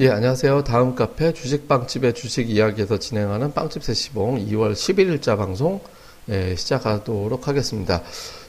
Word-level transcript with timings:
예, 0.00 0.08
안녕하세요. 0.08 0.64
다음 0.64 0.94
카페 0.94 1.30
주식빵집의 1.34 2.14
주식 2.14 2.48
이야기에서 2.48 2.98
진행하는 2.98 3.52
빵집 3.52 3.84
세시봉 3.84 4.38
2월 4.46 4.72
11일자 4.72 5.36
방송 5.36 5.78
예, 6.30 6.56
시작하도록 6.56 7.46
하겠습니다. 7.46 8.00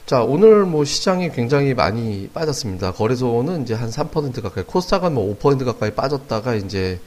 자, 0.06 0.22
오늘 0.22 0.64
뭐 0.64 0.86
시장이 0.86 1.30
굉장히 1.32 1.74
많이 1.74 2.30
빠졌습니다. 2.32 2.94
거래소는 2.94 3.64
이제 3.64 3.74
한 3.74 3.90
3% 3.90 4.40
가까이, 4.40 4.64
코스닥은 4.64 5.12
뭐 5.12 5.36
5% 5.38 5.66
가까이 5.66 5.90
빠졌다가 5.90 6.54
이제 6.54 6.98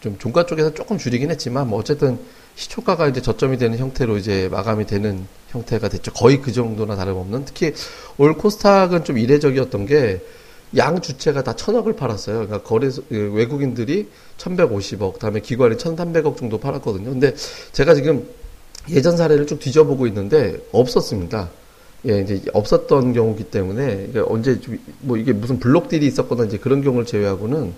좀 0.00 0.18
종가 0.18 0.44
쪽에서 0.46 0.74
조금 0.74 0.98
줄이긴 0.98 1.30
했지만 1.30 1.68
뭐 1.68 1.78
어쨌든 1.78 2.18
시초가가 2.56 3.06
이제 3.06 3.22
저점이 3.22 3.58
되는 3.58 3.78
형태로 3.78 4.16
이제 4.16 4.48
마감이 4.50 4.86
되는 4.86 5.24
형태가 5.50 5.88
됐죠. 5.88 6.12
거의 6.14 6.42
그 6.42 6.50
정도나 6.50 6.96
다름없는. 6.96 7.44
특히 7.44 7.74
올 8.18 8.36
코스닥은 8.36 9.04
좀 9.04 9.18
이례적이었던 9.18 9.86
게 9.86 10.20
양 10.76 11.00
주체가 11.00 11.42
다 11.42 11.54
천억을 11.54 11.94
팔았어요. 11.94 12.46
그러니까 12.46 12.62
거래소 12.62 13.02
그 13.08 13.32
외국인들이 13.34 14.08
1,150억, 14.38 15.14
그다음에 15.14 15.40
기관이 15.40 15.76
1,300억 15.76 16.36
정도 16.36 16.58
팔았거든요. 16.58 17.10
근데 17.10 17.34
제가 17.72 17.94
지금 17.94 18.26
예전 18.90 19.16
사례를 19.16 19.46
좀 19.46 19.58
뒤져보고 19.58 20.06
있는데 20.06 20.58
없었습니다. 20.72 21.50
예, 22.08 22.20
이제 22.20 22.42
없었던 22.52 23.12
경우기 23.12 23.44
때문에 23.44 24.10
언제 24.26 24.58
뭐 25.00 25.16
이게 25.16 25.32
무슨 25.32 25.60
블록 25.60 25.88
딜이 25.88 26.04
있었거나 26.06 26.44
이제 26.44 26.58
그런 26.58 26.82
경우를 26.82 27.06
제외하고는 27.06 27.72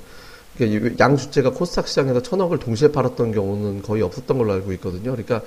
양 1.01 1.17
주체가 1.17 1.51
코스닥 1.51 1.89
시장에서 1.89 2.23
천억을 2.23 2.59
동시에 2.59 2.93
팔았던 2.93 3.33
경우는 3.33 3.83
거의 3.83 4.03
없었던 4.03 4.39
걸로 4.39 4.53
알고 4.53 4.73
있거든요. 4.75 5.11
그러니까 5.11 5.43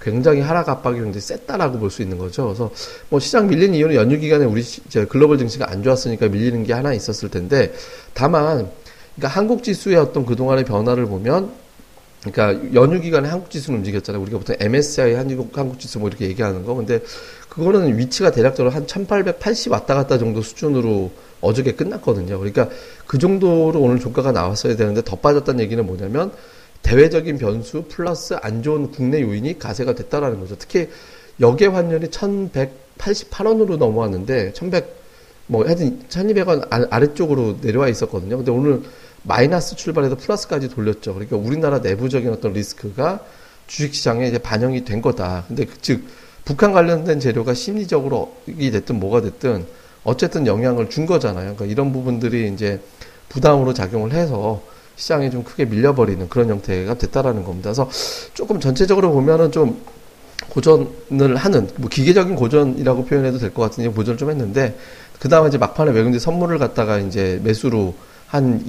굉장히 0.00 0.40
하락 0.40 0.68
압박이 0.68 0.96
굉장히 0.96 1.20
셌다라고 1.20 1.78
볼 1.78 1.90
수 1.90 2.02
있는 2.02 2.18
거죠. 2.18 2.44
그래서 2.44 2.70
뭐 3.08 3.20
시장 3.20 3.48
밀린 3.48 3.74
이유는 3.74 3.94
연휴 3.94 4.18
기간에 4.18 4.44
우리 4.44 4.62
글로벌 5.08 5.38
증시가 5.38 5.70
안 5.70 5.82
좋았으니까 5.82 6.28
밀리는 6.28 6.64
게 6.64 6.72
하나 6.72 6.92
있었을 6.92 7.30
텐데 7.30 7.72
다만 8.12 8.70
그러니까 9.16 9.28
한국 9.28 9.62
지수의 9.62 9.96
어떤 9.96 10.26
그동안의 10.26 10.64
변화를 10.64 11.06
보면 11.06 11.52
그러니까 12.22 12.74
연휴 12.74 13.00
기간에 13.00 13.28
한국 13.28 13.50
지수는 13.50 13.78
움직였잖아요. 13.78 14.20
우리가 14.22 14.38
보통 14.38 14.56
MSCI 14.60 15.14
한국 15.14 15.56
한국 15.56 15.80
지수 15.80 15.98
뭐 15.98 16.08
이렇게 16.08 16.26
얘기하는 16.26 16.66
거. 16.66 16.74
근데 16.74 17.00
그거는 17.48 17.96
위치가 17.96 18.30
대략적으로 18.30 18.74
한 18.74 18.86
1880 18.86 19.72
왔다 19.72 19.94
갔다 19.94 20.18
정도 20.18 20.42
수준으로 20.42 21.10
어저께 21.40 21.72
끝났거든요. 21.72 22.38
그러니까 22.38 22.68
그 23.06 23.18
정도로 23.18 23.80
오늘 23.80 23.98
종가가 23.98 24.32
나왔어야 24.32 24.76
되는데 24.76 25.02
더 25.04 25.16
빠졌다는 25.16 25.60
얘기는 25.60 25.84
뭐냐면 25.84 26.32
대외적인 26.82 27.38
변수 27.38 27.84
플러스 27.88 28.34
안 28.40 28.62
좋은 28.62 28.90
국내 28.90 29.20
요인이 29.20 29.58
가세가 29.58 29.94
됐다라는 29.94 30.40
거죠. 30.40 30.56
특히 30.58 30.88
역의 31.40 31.68
환율이 31.68 32.08
1188원으로 32.08 33.76
넘어왔는데 33.76 34.52
1100, 34.52 34.96
뭐 35.46 35.64
하여튼 35.64 36.00
1200원 36.08 36.66
아래쪽으로 36.90 37.58
내려와 37.60 37.88
있었거든요. 37.88 38.36
근데 38.36 38.50
오늘 38.50 38.82
마이너스 39.22 39.76
출발해서 39.76 40.16
플러스까지 40.16 40.68
돌렸죠. 40.68 41.14
그러니까 41.14 41.36
우리나라 41.36 41.78
내부적인 41.78 42.30
어떤 42.30 42.52
리스크가 42.52 43.24
주식시장에 43.66 44.26
이제 44.28 44.38
반영이 44.38 44.84
된 44.84 45.02
거다. 45.02 45.44
근데 45.48 45.64
그즉 45.64 46.04
북한 46.44 46.72
관련된 46.72 47.20
재료가 47.20 47.54
심리적으로 47.54 48.34
이 48.46 48.70
됐든 48.70 48.98
뭐가 48.98 49.20
됐든 49.20 49.66
어쨌든 50.04 50.46
영향을 50.46 50.88
준 50.88 51.06
거잖아요. 51.06 51.54
그러니까 51.54 51.66
이런 51.66 51.92
부분들이 51.92 52.50
이제 52.52 52.80
부담으로 53.28 53.74
작용을 53.74 54.12
해서 54.12 54.62
시장에 54.96 55.30
좀 55.30 55.42
크게 55.44 55.64
밀려버리는 55.64 56.28
그런 56.28 56.48
형태가 56.50 56.94
됐다라는 56.94 57.44
겁니다. 57.44 57.70
그래서 57.70 57.88
조금 58.34 58.60
전체적으로 58.60 59.12
보면은 59.12 59.50
좀 59.52 59.80
고전을 60.48 61.36
하는 61.36 61.68
뭐 61.76 61.88
기계적인 61.88 62.34
고전이라고 62.34 63.04
표현해도 63.04 63.38
될 63.38 63.52
것 63.52 63.62
같은데 63.62 63.90
고전을 63.90 64.18
좀 64.18 64.30
했는데 64.30 64.76
그 65.18 65.28
다음에 65.28 65.48
이제 65.48 65.58
막판에 65.58 65.92
외국인 65.92 66.18
선물을 66.18 66.58
갖다가 66.58 66.98
이제 66.98 67.40
매수로 67.44 67.94
한 68.26 68.62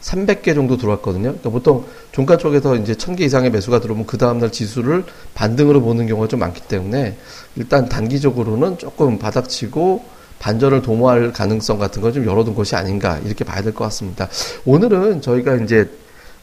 2,300개 0.00 0.54
정도 0.54 0.76
들어왔거든요. 0.76 1.22
그러니까 1.24 1.50
보통 1.50 1.84
종가 2.12 2.36
쪽에서 2.38 2.76
이제 2.76 2.94
1,000개 2.94 3.20
이상의 3.20 3.50
매수가 3.50 3.80
들어오면 3.80 4.06
그 4.06 4.18
다음날 4.18 4.50
지수를 4.50 5.04
반등으로 5.34 5.80
보는 5.82 6.06
경우가 6.06 6.28
좀 6.28 6.40
많기 6.40 6.62
때문에 6.62 7.16
일단 7.56 7.88
단기적으로는 7.88 8.78
조금 8.78 9.18
바닥치고 9.18 10.04
반전을 10.38 10.80
도모할 10.82 11.32
가능성 11.32 11.78
같은 11.78 12.00
걸 12.00 12.12
좀 12.12 12.24
열어둔 12.26 12.54
것이 12.54 12.74
아닌가 12.74 13.18
이렇게 13.24 13.44
봐야 13.44 13.62
될 13.62 13.74
것 13.74 13.84
같습니다. 13.84 14.28
오늘은 14.64 15.20
저희가 15.20 15.56
이제 15.56 15.90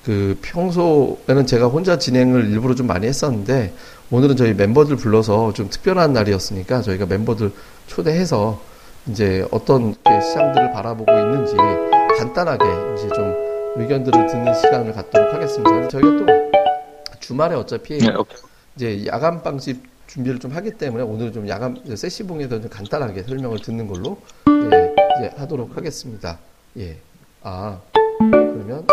그 0.05 0.37
평소에는 0.41 1.45
제가 1.47 1.65
혼자 1.67 1.97
진행을 1.97 2.49
일부러 2.51 2.75
좀 2.75 2.87
많이 2.87 3.07
했었는데 3.07 3.73
오늘은 4.11 4.37
저희 4.37 4.53
멤버들 4.53 4.95
불러서 4.95 5.51
좀 5.53 5.69
특별한 5.69 6.13
날이었으니까 6.13 6.81
저희가 6.83 7.07
멤버들 7.07 7.51
초대해서 7.87 8.61
이제 9.07 9.45
어떤 9.51 9.95
시장들을 10.05 10.71
바라보고 10.73 11.11
있는지 11.11 11.55
간단하게 12.17 12.65
이제 12.97 13.09
좀 13.15 13.46
의견들을 13.79 14.27
듣는 14.27 14.53
시간을 14.55 14.93
갖도록 14.93 15.33
하겠습니다. 15.33 15.87
저희가 15.87 16.09
또 16.17 16.25
주말에 17.19 17.55
어차피 17.55 17.99
네, 17.99 18.13
이제 18.75 19.05
야간 19.07 19.41
빵집 19.43 19.81
준비를 20.07 20.39
좀 20.39 20.51
하기 20.51 20.71
때문에 20.71 21.03
오늘 21.03 21.31
좀 21.31 21.47
야간 21.47 21.77
세시봉에 21.95 22.47
대좀 22.47 22.69
간단하게 22.69 23.23
설명을 23.23 23.59
듣는 23.59 23.87
걸로 23.87 24.19
예, 24.47 24.95
이제 25.19 25.35
하도록 25.37 25.75
하겠습니다. 25.75 26.39
예. 26.77 26.97
아 27.43 27.79
그러면 28.19 28.85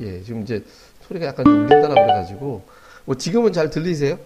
예 0.00 0.22
지금 0.22 0.42
이제 0.42 0.64
소리가 1.02 1.26
약간 1.26 1.44
좀 1.44 1.64
울린다라 1.64 1.94
그래가지고 1.94 2.62
뭐 3.04 3.14
지금은 3.16 3.52
잘 3.52 3.68
들리세요? 3.68 4.18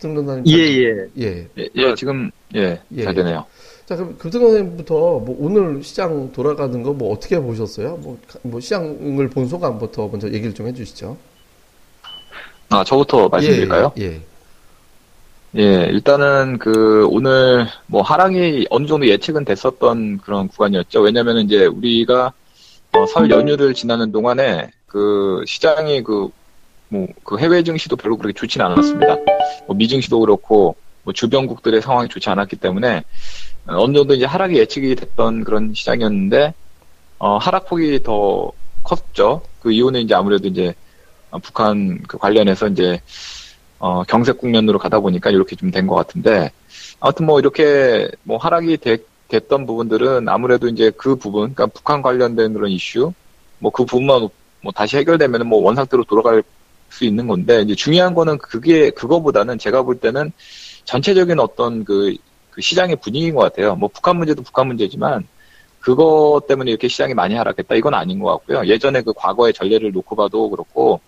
등록단님 0.00 0.46
예예 0.46 0.84
예. 0.84 1.08
예. 1.18 1.48
예. 1.58 1.68
예. 1.74 1.94
지금 1.94 2.30
예잘 2.54 2.80
예. 2.92 3.14
되네요. 3.14 3.46
자, 3.88 3.96
그럼 3.96 4.18
금승원님부터 4.18 4.94
뭐 4.94 5.36
오늘 5.40 5.82
시장 5.82 6.30
돌아가는 6.32 6.82
거 6.82 6.92
뭐 6.92 7.12
어떻게 7.14 7.38
보셨어요? 7.40 7.96
뭐, 8.02 8.18
뭐 8.42 8.60
시장을 8.60 9.30
본 9.30 9.48
소감부터 9.48 10.08
먼저 10.08 10.28
얘기를 10.28 10.52
좀 10.54 10.66
해주시죠. 10.66 11.16
아, 12.70 12.84
저부터 12.84 13.28
말씀드릴까요? 13.28 13.92
예, 13.98 14.02
예. 14.04 14.20
예, 15.56 15.86
일단은 15.86 16.58
그 16.58 17.06
오늘 17.10 17.66
뭐 17.86 18.02
하락이 18.02 18.66
어느 18.68 18.86
정도 18.86 19.06
예측은 19.08 19.46
됐었던 19.46 20.18
그런 20.18 20.48
구간이었죠. 20.48 21.00
왜냐면 21.00 21.38
이제 21.38 21.64
우리가 21.64 22.32
어, 22.92 23.06
설 23.06 23.30
연휴를 23.30 23.72
지나는 23.72 24.12
동안에 24.12 24.70
그 24.86 25.42
시장이 25.46 26.02
그 26.02 26.28
뭐 26.90 27.06
그 27.22 27.38
해외 27.38 27.62
증시도 27.62 27.96
별로 27.96 28.16
그렇게 28.16 28.32
좋지는 28.32 28.64
않았습니다. 28.64 29.16
뭐 29.66 29.76
미증시도 29.76 30.20
그렇고 30.20 30.74
뭐 31.04 31.12
주변국들의 31.12 31.82
상황이 31.82 32.08
좋지 32.08 32.30
않았기 32.30 32.56
때문에 32.56 33.02
어느 33.68 33.94
정도 33.96 34.14
이제 34.14 34.24
하락이 34.24 34.56
예측이 34.58 34.94
됐던 34.96 35.44
그런 35.44 35.74
시장이었는데 35.74 36.54
어, 37.18 37.36
하락폭이 37.38 38.02
더 38.02 38.52
컸죠. 38.82 39.42
그 39.60 39.72
이유는 39.72 40.00
이제 40.02 40.14
아무래도 40.14 40.48
이제 40.48 40.74
북한 41.42 42.02
그 42.08 42.16
관련해서 42.18 42.68
이제 42.68 43.00
어, 43.78 44.02
경색 44.04 44.38
국면으로 44.38 44.78
가다 44.78 45.00
보니까 45.00 45.30
이렇게 45.30 45.54
좀 45.56 45.70
된 45.70 45.86
것 45.86 45.94
같은데 45.96 46.50
아무튼 47.00 47.26
뭐 47.26 47.38
이렇게 47.40 48.08
뭐 48.24 48.38
하락이 48.38 48.78
되, 48.78 48.98
됐던 49.28 49.66
부분들은 49.66 50.28
아무래도 50.28 50.68
이제 50.68 50.90
그 50.96 51.16
부분, 51.16 51.54
그러니까 51.54 51.66
북한 51.66 52.02
관련된 52.02 52.54
그런 52.54 52.70
이슈, 52.70 53.12
뭐 53.58 53.70
그 53.72 53.84
부분만 53.84 54.28
뭐 54.62 54.72
다시 54.72 54.96
해결되면 54.96 55.46
뭐 55.46 55.62
원상태로 55.62 56.04
돌아갈 56.04 56.42
수 56.90 57.04
있는 57.04 57.26
건데 57.28 57.60
이제 57.62 57.74
중요한 57.74 58.14
거는 58.14 58.38
그게 58.38 58.90
그거보다는 58.90 59.58
제가 59.58 59.82
볼 59.82 59.98
때는 60.00 60.32
전체적인 60.84 61.38
어떤 61.38 61.84
그, 61.84 62.16
그 62.58 62.62
시장의 62.62 62.96
분위기인 62.96 63.36
것 63.36 63.42
같아요. 63.42 63.76
뭐 63.76 63.88
북한 63.88 64.16
문제도 64.16 64.42
북한 64.42 64.66
문제지만 64.66 65.24
그것 65.78 66.42
때문에 66.48 66.72
이렇게 66.72 66.88
시장이 66.88 67.14
많이 67.14 67.36
하락했다 67.36 67.72
이건 67.76 67.94
아닌 67.94 68.18
것 68.18 68.32
같고요. 68.32 68.66
예전에 68.66 69.00
그 69.02 69.12
과거의 69.12 69.52
전례를 69.52 69.92
놓고 69.92 70.16
봐도 70.16 70.50
그렇고 70.50 71.00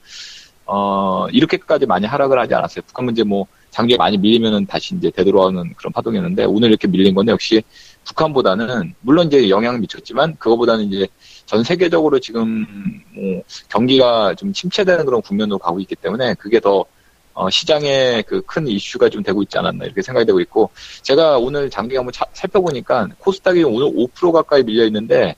어 0.65 1.27
이렇게까지 1.33 1.87
많이 1.87 2.07
하락을 2.07 2.39
하지 2.39 2.55
않았어요. 2.55 2.85
북한 2.87 3.05
문제 3.05 3.25
뭐 3.25 3.49
장기에 3.71 3.97
많이 3.97 4.17
밀리면은 4.17 4.67
다시 4.67 4.95
이제 4.95 5.11
되돌아오는 5.11 5.75
그런 5.75 5.93
파동이었는데 5.93 6.45
오늘 6.45 6.69
이렇게 6.69 6.87
밀린 6.87 7.17
건데 7.17 7.33
역시 7.33 7.65
북한보다는 8.05 8.95
물론 9.01 9.27
이제 9.27 9.51
영향을 9.51 9.81
미쳤지만 9.81 10.37
그거보다는 10.37 10.85
이제 10.85 11.09
전 11.47 11.65
세계적으로 11.65 12.21
지금 12.21 12.65
뭐 13.13 13.43
경기가 13.69 14.37
좀 14.37 14.53
침체되는 14.53 15.05
그런 15.05 15.21
국면으로 15.21 15.59
가고 15.59 15.81
있기 15.81 15.97
때문에 15.97 16.35
그게 16.35 16.61
더 16.61 16.85
어, 17.35 17.49
시장에 17.49 18.23
그 18.23 18.43
큰 18.43 18.67
이슈가 18.67 19.09
좀 19.09 19.23
되고 19.23 19.43
있지 19.43 19.59
않았나 19.59 19.85
이렇게 19.85 20.03
생각이 20.03 20.27
되고 20.27 20.41
있고 20.41 20.71
제가 21.03 21.39
오늘 21.39 21.71
장기 21.71 21.97
한번 21.97 22.13
차, 22.13 22.25
살펴보니까 22.33 23.09
코스닥이 23.19 23.63
오늘 23.63 23.87
5% 23.89 24.33
가까이 24.33 24.63
밀려 24.63 24.85
있는데 24.87 25.37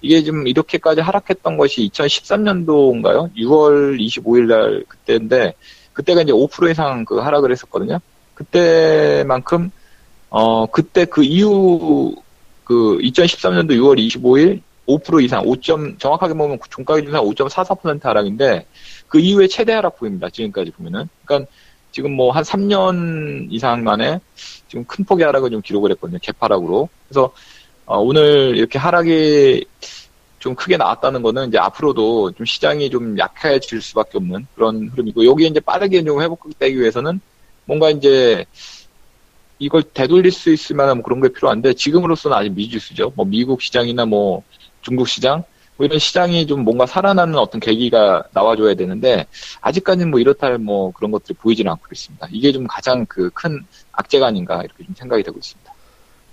이게 0.00 0.22
좀 0.22 0.46
이렇게까지 0.46 1.00
하락했던 1.00 1.56
것이 1.56 1.88
2013년도인가요? 1.92 3.34
6월 3.36 3.98
25일 3.98 4.46
날 4.46 4.84
그때인데 4.88 5.54
그때가 5.92 6.22
이제 6.22 6.32
5% 6.32 6.70
이상 6.70 7.04
그 7.04 7.18
하락을 7.18 7.50
했었거든요. 7.52 7.98
그때만큼 8.34 9.70
어 10.30 10.66
그때 10.66 11.04
그 11.04 11.22
이후 11.24 12.14
그 12.64 12.98
2013년도 13.02 13.72
6월 13.72 13.98
25일 13.98 14.60
5% 14.86 15.22
이상 15.22 15.42
5. 15.46 15.56
정확하게 15.98 16.34
보면 16.34 16.58
종가 16.70 16.96
기준상 16.96 17.24
5.44% 17.24 18.02
하락인데 18.02 18.66
그 19.08 19.20
이후에 19.20 19.46
최대 19.46 19.72
하락폭입니다. 19.72 20.30
지금까지 20.30 20.70
보면은 20.72 21.08
그러니까 21.24 21.50
지금 21.92 22.12
뭐 22.12 22.32
한 22.32 22.42
3년 22.42 23.48
이상 23.50 23.84
만에 23.84 24.18
지금 24.68 24.84
큰 24.84 25.04
폭의 25.04 25.24
하락을 25.26 25.50
좀 25.50 25.60
기록을 25.60 25.90
했거든요. 25.92 26.18
개파락으로. 26.20 26.88
그래서 27.08 27.32
어, 27.84 27.98
오늘 27.98 28.56
이렇게 28.56 28.78
하락이 28.78 29.66
좀 30.38 30.54
크게 30.54 30.76
나왔다는 30.76 31.22
거는 31.22 31.48
이제 31.48 31.58
앞으로도 31.58 32.32
좀 32.32 32.46
시장이 32.46 32.90
좀 32.90 33.16
약해질 33.18 33.80
수밖에 33.80 34.18
없는 34.18 34.46
그런 34.54 34.88
흐름이고 34.88 35.24
여기에 35.24 35.48
이제 35.48 35.60
빠르게 35.60 36.02
좀 36.02 36.20
회복되기 36.20 36.80
위해서는 36.80 37.20
뭔가 37.64 37.90
이제 37.90 38.44
이걸 39.58 39.82
되돌릴 39.82 40.32
수 40.32 40.52
있을 40.52 40.74
만한 40.74 40.96
뭐 40.96 41.04
그런 41.04 41.20
게 41.20 41.28
필요한데 41.28 41.74
지금으로서는 41.74 42.36
아직 42.36 42.50
미지수죠. 42.50 43.12
뭐 43.14 43.24
미국 43.24 43.62
시장이나 43.62 44.04
뭐 44.04 44.42
중국 44.82 45.08
시장 45.08 45.44
뭐 45.76 45.86
이런 45.86 45.98
시장이 45.98 46.46
좀 46.46 46.60
뭔가 46.64 46.86
살아나는 46.86 47.36
어떤 47.36 47.60
계기가 47.60 48.24
나와줘야 48.32 48.74
되는데 48.74 49.26
아직까지는 49.62 50.10
뭐 50.10 50.20
이렇다 50.20 50.46
할 50.48 50.58
뭐 50.58 50.92
그런 50.92 51.10
것들이 51.10 51.34
보이지는 51.34 51.70
않고 51.72 51.86
있습니다. 51.92 52.28
이게 52.30 52.52
좀 52.52 52.66
가장 52.66 53.06
그 53.06 53.30
큰 53.30 53.64
악재가 53.92 54.26
아닌가 54.28 54.62
이렇게 54.62 54.84
좀 54.84 54.94
생각이 54.94 55.22
되고 55.22 55.38
있습니다. 55.38 55.72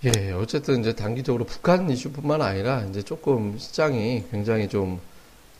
예, 0.05 0.31
어쨌든 0.31 0.79
이제 0.81 0.93
단기적으로 0.95 1.45
북한 1.45 1.89
이슈뿐만 1.89 2.41
아니라 2.41 2.85
이제 2.89 3.01
조금 3.01 3.57
시장이 3.57 4.25
굉장히 4.31 4.67
좀 4.69 4.99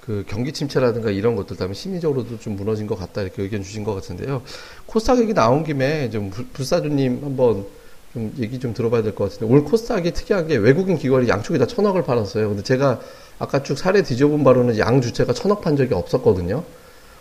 그 0.02 0.26
경기 0.28 0.52
침체라든가 0.52 1.12
이런 1.12 1.36
것들 1.36 1.56
때문에 1.56 1.76
심리적으로도 1.76 2.40
좀 2.40 2.56
무너진 2.56 2.88
것 2.88 2.96
같다 2.98 3.22
이렇게 3.22 3.44
의견 3.44 3.62
주신 3.62 3.84
것 3.84 3.94
같은데요. 3.94 4.42
코스닥 4.88 5.20
얘기 5.20 5.36
나온 5.36 5.64
김에 5.64 6.10
좀 6.10 6.32
불사주님 6.32 7.24
한번 7.24 7.68
좀 8.14 8.34
얘기 8.40 8.60
좀 8.60 8.74
들어봐야 8.74 9.04
될 9.04 9.14
것 9.14 9.26
같은데 9.32 9.52
오늘 9.54 9.64
코스닥이 9.66 10.12
특이한 10.14 10.48
게 10.48 10.56
외국인 10.58 10.98
기관이 10.98 11.28
양쪽에다 11.30 11.68
천억을 11.68 12.04
팔았어요. 12.04 12.50
근데 12.50 12.64
제가 12.64 13.00
아까 13.38 13.64
쭉 13.64 13.78
사례 13.78 14.02
뒤져본 14.04 14.44
바로는 14.44 14.78
양 14.80 15.02
주체가 15.02 15.34
천억 15.34 15.62
판 15.62 15.78
적이 15.78 15.94
없었거든요. 15.94 16.64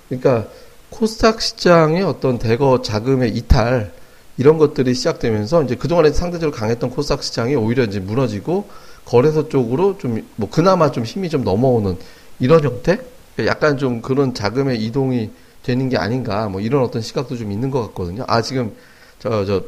그러니까 0.09 0.49
코스닥 0.91 1.43
시장의 1.43 2.03
어떤 2.03 2.39
대거 2.39 2.83
자금의 2.83 3.31
이탈 3.37 3.93
이런 4.39 4.57
것들이 4.57 4.95
시작되면서 4.95 5.65
이제 5.65 5.75
그동안에 5.75 6.13
상대적으로 6.13 6.57
강했던 6.57 6.91
코스닥 6.91 7.23
시장이 7.23 7.55
오히려 7.57 7.85
이제 7.85 8.01
무너지고 8.01 8.69
거래소 9.05 9.49
쪽으로 9.49 9.99
좀 9.99 10.25
뭐 10.37 10.49
그나마 10.51 10.91
좀 10.91 11.05
힘이 11.05 11.29
좀 11.29 11.45
넘어오는 11.45 11.97
이런 12.41 12.63
형태? 12.65 12.99
약간 13.47 13.77
좀 13.79 14.01
그런 14.03 14.35
자금의 14.35 14.83
이동이 14.85 15.31
되는 15.63 15.89
게 15.89 15.97
아닌가 15.99 16.49
뭐 16.49 16.61
이런 16.61 16.83
어떤 16.83 17.03
시각도 17.03 17.37
좀 17.37 17.53
있는 17.53 17.71
것 17.71 17.83
같거든요. 17.89 18.25
아 18.27 18.41
지금 18.43 18.75
저 19.19 19.45
저 19.45 19.63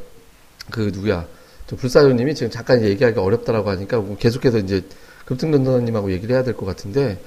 그 0.70 0.90
누구야 0.94 1.26
저 1.66 1.76
불사조님이 1.76 2.34
지금 2.34 2.50
잠깐 2.50 2.82
얘기하기 2.82 3.18
어렵다라고 3.18 3.70
하니까 3.70 3.98
뭐 4.00 4.16
계속해서 4.16 4.58
이제 4.58 4.82
급등전도사님하고 5.26 6.10
얘기를 6.12 6.34
해야 6.34 6.42
될 6.42 6.54
것 6.54 6.66
같은데 6.66 7.18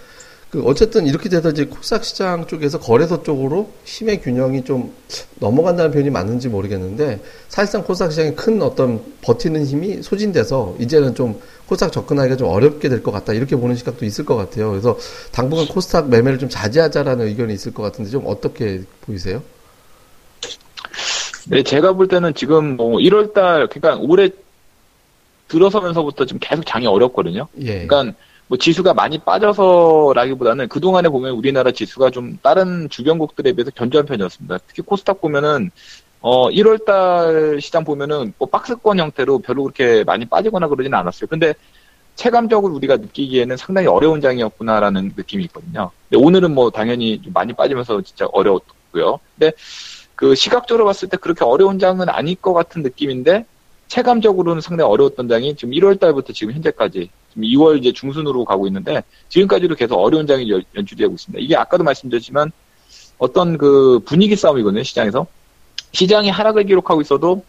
그 0.52 0.62
어쨌든 0.66 1.08
이렇게 1.08 1.30
돼서 1.30 1.50
이제 1.50 1.66
코스닥 1.66 2.06
시장 2.06 2.46
쪽에서 2.46 2.80
거래소 2.80 3.24
쪽으로 3.24 3.72
힘의 3.86 4.22
균형이 4.22 4.64
좀 4.66 4.94
넘어간다는 5.40 5.90
표현이 5.90 6.12
맞는지 6.12 6.48
모르겠는데 6.48 7.22
사실상 7.50 7.84
코스닥 7.84 8.12
시장이 8.12 8.36
큰 8.36 8.62
어떤 8.62 9.02
버티는 9.22 9.66
힘이 9.66 10.04
소진돼서 10.04 10.76
이제는 10.80 11.16
좀 11.16 11.40
코스닥 11.66 11.92
접근하기가 11.92 12.36
좀 12.38 12.50
어렵게 12.50 12.88
될 12.90 13.02
것 13.02 13.12
같다 13.12 13.34
이렇게 13.34 13.56
보는 13.56 13.76
시각도 13.78 14.06
있을 14.06 14.26
것 14.26 14.36
같아요. 14.36 14.70
그래서 14.70 14.96
당분간 15.32 15.66
코스닥 15.68 16.10
매매를 16.10 16.38
좀 16.38 16.50
자제하자라는 16.50 17.26
의견이 17.28 17.52
있을 17.56 17.74
것 17.74 17.82
같은데 17.82 18.12
좀 18.12 18.24
어떻게 18.28 18.84
보이세요? 19.02 19.42
네, 21.48 21.64
제가 21.64 21.94
볼 21.94 22.08
때는 22.08 22.34
지금 22.34 22.78
뭐 22.78 22.98
1월달 22.98 23.70
그러니까 23.70 23.98
올해 23.98 24.30
들어서면서부터 25.48 26.26
좀 26.26 26.40
계속 26.42 26.66
장이 26.66 26.88
어렵거든요. 26.88 27.48
예. 27.62 27.86
그러니까 27.86 28.18
뭐 28.48 28.58
지수가 28.58 28.94
많이 28.94 29.18
빠져서라기보다는 29.20 30.68
그동안에 30.68 31.10
보면 31.10 31.34
우리나라 31.34 31.72
지수가 31.72 32.10
좀 32.12 32.38
다른 32.42 32.90
주변국들에 32.90 33.54
비해서 33.54 33.72
견조한 33.72 34.06
편이었습니다. 34.06 34.60
특히 34.68 34.82
코스닥 34.82 35.22
보면은 35.22 35.72
어 36.22 36.50
1월 36.50 36.86
달 36.86 37.60
시장 37.62 37.84
보면은 37.84 38.34
뭐 38.38 38.48
박스권 38.48 39.00
형태로 39.00 39.40
별로 39.40 39.64
그렇게 39.64 40.04
많이 40.04 40.26
빠지거나 40.26 40.68
그러지는 40.68 40.98
않았어요. 40.98 41.28
근데 41.28 41.54
체감적으로 42.16 42.74
우리가 42.76 42.98
느끼기에는 42.98 43.58
상당히 43.58 43.88
어려운 43.88 44.22
장이었구나라는 44.22 45.14
느낌이 45.16 45.46
있거든요. 45.46 45.92
근데 46.10 46.24
오늘은 46.24 46.54
뭐 46.54 46.70
당연히 46.70 47.22
좀 47.22 47.34
많이 47.34 47.54
빠지면서 47.54 48.02
진짜 48.02 48.28
어려웠고요. 48.32 49.20
근데 49.38 49.52
그 50.16 50.36
시각적으로 50.36 50.86
봤을 50.86 51.10
때 51.10 51.18
그렇게 51.18 51.44
어려운 51.44 51.80
장은 51.80 52.10
아닐 52.10 52.36
것 52.36 52.54
같은 52.54 52.84
느낌인데 52.84 53.46
체감적으로는 53.88 54.62
상당히 54.62 54.90
어려웠던 54.90 55.28
장이 55.28 55.56
지금 55.56 55.74
1월 55.74 56.00
달부터 56.00 56.34
지금 56.34 56.54
현재까지 56.54 57.10
지금 57.30 57.44
2월 57.44 57.80
이제 57.80 57.92
중순으로 57.92 58.46
가고 58.46 58.68
있는데 58.68 59.04
지금까지도 59.30 59.76
계속 59.76 59.98
어려운 59.98 60.26
장이 60.26 60.50
연출되고 60.76 61.14
있습니다. 61.14 61.44
이게 61.44 61.56
아까도 61.56 61.84
말씀드렸지만 61.84 62.52
어떤 63.18 63.58
그 63.58 64.00
분위기 64.06 64.36
싸움이거든요, 64.36 64.84
시장에서. 64.84 65.28
시장이 65.92 66.30
하락을 66.30 66.66
기록하고 66.66 67.02
있어도 67.02 67.44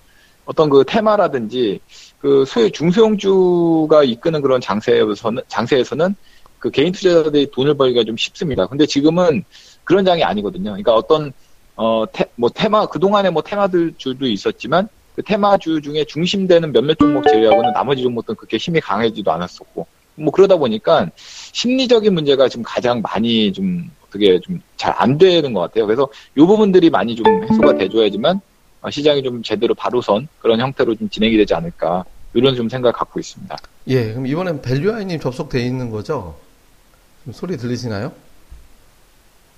어떤 0.45 0.69
그 0.69 0.85
테마라든지 0.87 1.81
그 2.19 2.45
소유 2.47 2.71
중소형주가 2.71 4.05
이끄는 4.05 4.43
그런 4.43 4.61
장세에서는 4.61 5.43
장세에서는 5.49 6.15
그 6.59 6.71
개인 6.71 6.93
투자자들이 6.93 7.51
돈을 7.51 7.75
벌기가 7.75 8.05
좀 8.05 8.17
쉽습니다. 8.17 8.67
근데 8.67 8.87
지금은 8.87 9.45
그런 9.85 10.05
장이 10.05 10.23
아니거든요. 10.25 10.71
그러니까 10.71 10.95
어떤 10.95 11.33
어, 11.77 12.05
테, 12.13 12.25
뭐 12.37 12.49
테마 12.53 12.87
그동안에 12.87 13.31
뭐 13.31 13.43
테마들 13.43 13.95
줄도 13.97 14.27
있었지만 14.27 14.89
그 15.17 15.23
테마주 15.23 15.81
중에 15.83 16.05
중심되는 16.05 16.73
몇몇 16.73 16.99
종목 16.99 17.25
제외하고는 17.29 17.73
나머지 17.73 18.03
종목들은 18.03 18.37
그렇게 18.37 18.57
힘이 18.57 18.81
강해지도 18.81 19.31
않았었고 19.33 19.87
뭐 20.17 20.33
그러다 20.33 20.57
보니까 20.57 21.09
심리적인 21.17 22.15
문제가 22.15 22.49
지금 22.49 22.63
가장 22.65 23.01
많이 23.03 23.53
좀 23.53 23.91
어떻게 24.07 24.39
좀 24.41 24.61
잘 24.77 24.95
안 24.99 25.17
되는 25.19 25.53
것 25.55 25.61
같아요. 25.61 25.87
그래서 25.87 26.09
이 26.37 26.41
부분들이 26.41 26.91
많이 26.91 27.17
좀 27.17 27.25
해소가 27.45 27.79
돼줘야지만 27.79 28.41
어, 28.83 28.91
시장이 28.91 29.23
좀 29.23 29.43
제대로 29.43 29.75
바로선 29.75 30.29
그런 30.41 30.61
형태로 30.61 30.95
좀 30.97 31.09
진행이 31.09 31.37
되지 31.39 31.55
않을까 31.55 32.05
이런 32.35 32.55
좀 32.55 32.69
생각을 32.69 32.93
갖고 32.93 33.19
있습니다. 33.19 33.57
예, 33.89 34.11
그럼 34.11 34.27
이번엔 34.27 34.61
밸류아이님 34.63 35.21
접속돼 35.21 35.65
있는 35.65 35.89
거죠? 35.91 36.37
소리 37.33 37.57
들리시나요? 37.57 38.13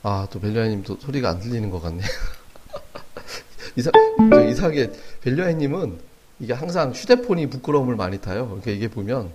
아, 0.09 0.29
또 0.31 0.39
밸류아이님도 0.39 0.99
소리가 1.01 1.31
안 1.31 1.41
들리는 1.41 1.69
것 1.69 1.83
같네요. 1.83 2.07
이사, 3.75 3.91
이상하게 4.49 4.93
벨류아이님은 5.23 5.99
이게 6.39 6.53
항상 6.53 6.93
휴대폰이 6.93 7.49
부끄러움을 7.51 7.97
많이 7.97 8.21
타요. 8.21 8.47
그러니까 8.47 8.71
이게 8.71 8.87
보면 8.87 9.31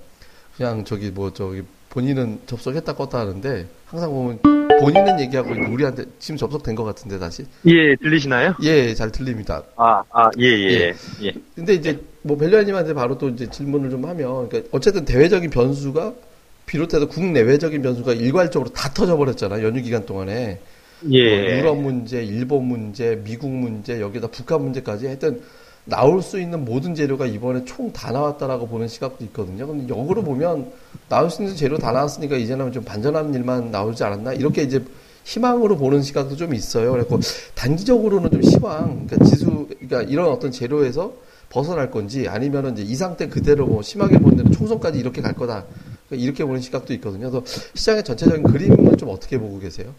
그냥 0.55 0.85
저기 0.85 1.11
뭐 1.11 1.33
저기 1.33 1.63
본인은 1.89 2.43
접속했다 2.45 2.95
껐다 2.95 3.11
하는데 3.15 3.67
항상 3.85 4.11
보면 4.11 4.39
본인은 4.79 5.19
얘기하고 5.19 5.49
우리한테 5.49 6.05
지금 6.19 6.37
접속된 6.37 6.75
것 6.75 6.85
같은데 6.85 7.19
다시 7.19 7.45
예 7.65 7.97
들리시나요? 7.97 8.55
예 8.63 8.93
잘 8.93 9.11
들립니다. 9.11 9.63
아아예예 9.75 10.47
예, 10.47 10.69
예, 10.69 10.93
예. 11.23 11.33
근데 11.53 11.73
이제 11.73 12.01
뭐 12.21 12.37
벨류아님한테 12.37 12.93
바로 12.93 13.17
또 13.17 13.27
이제 13.27 13.49
질문을 13.49 13.89
좀 13.89 14.05
하면 14.05 14.47
그러니까 14.47 14.69
어쨌든 14.71 15.03
대외적인 15.03 15.49
변수가 15.49 16.13
비롯해서 16.71 17.07
국내외적인 17.07 17.81
변수가 17.81 18.13
일괄적으로 18.13 18.69
다 18.69 18.89
터져버렸잖아 18.93 19.61
연휴 19.61 19.81
기간 19.81 20.05
동안에 20.05 20.59
예. 21.09 21.29
뭐 21.29 21.57
유럽 21.57 21.77
문제, 21.77 22.23
일본 22.23 22.65
문제, 22.65 23.19
미국 23.25 23.49
문제, 23.49 23.99
여기다 23.99 24.27
북한 24.27 24.61
문제까지 24.61 25.07
하여튼 25.07 25.41
나올 25.83 26.21
수 26.21 26.39
있는 26.39 26.63
모든 26.63 26.95
재료가 26.95 27.25
이번에 27.25 27.65
총 27.65 27.91
다 27.91 28.11
나왔다라고 28.11 28.67
보는 28.67 28.87
시각도 28.87 29.25
있거든요. 29.25 29.67
근데 29.67 29.93
역으로 29.93 30.23
보면 30.23 30.71
나올 31.09 31.29
수 31.29 31.41
있는 31.41 31.57
재료 31.57 31.77
다 31.77 31.91
나왔으니까 31.91 32.37
이제는 32.37 32.71
좀 32.71 32.83
반전하는 32.85 33.33
일만 33.33 33.71
나오지 33.71 34.03
않았나 34.03 34.33
이렇게 34.33 34.61
이제 34.61 34.81
희망으로 35.25 35.77
보는 35.77 36.03
시각도 36.03 36.35
좀 36.37 36.53
있어요. 36.53 36.91
그래서 36.93 37.19
단기적으로는 37.55 38.31
좀 38.31 38.41
시황, 38.43 39.07
그러니까 39.07 39.25
지수, 39.25 39.67
그러니까 39.67 40.03
이런 40.03 40.29
어떤 40.29 40.51
재료에서 40.51 41.13
벗어날 41.49 41.91
건지 41.91 42.27
아니면은 42.29 42.73
이제 42.77 42.83
이 42.83 42.95
상태 42.95 43.27
그대로 43.27 43.65
뭐 43.65 43.81
심하게 43.81 44.19
보는 44.19 44.51
총선까지 44.51 44.99
이렇게 44.99 45.21
갈 45.21 45.33
거다. 45.33 45.65
이렇게 46.15 46.43
보는 46.43 46.61
시각도 46.61 46.93
있거든요. 46.95 47.29
그래서 47.31 47.45
시장의 47.73 48.03
전체적인 48.03 48.43
그림은 48.43 48.97
좀 48.97 49.09
어떻게 49.09 49.37
보고 49.37 49.59
계세요? 49.59 49.93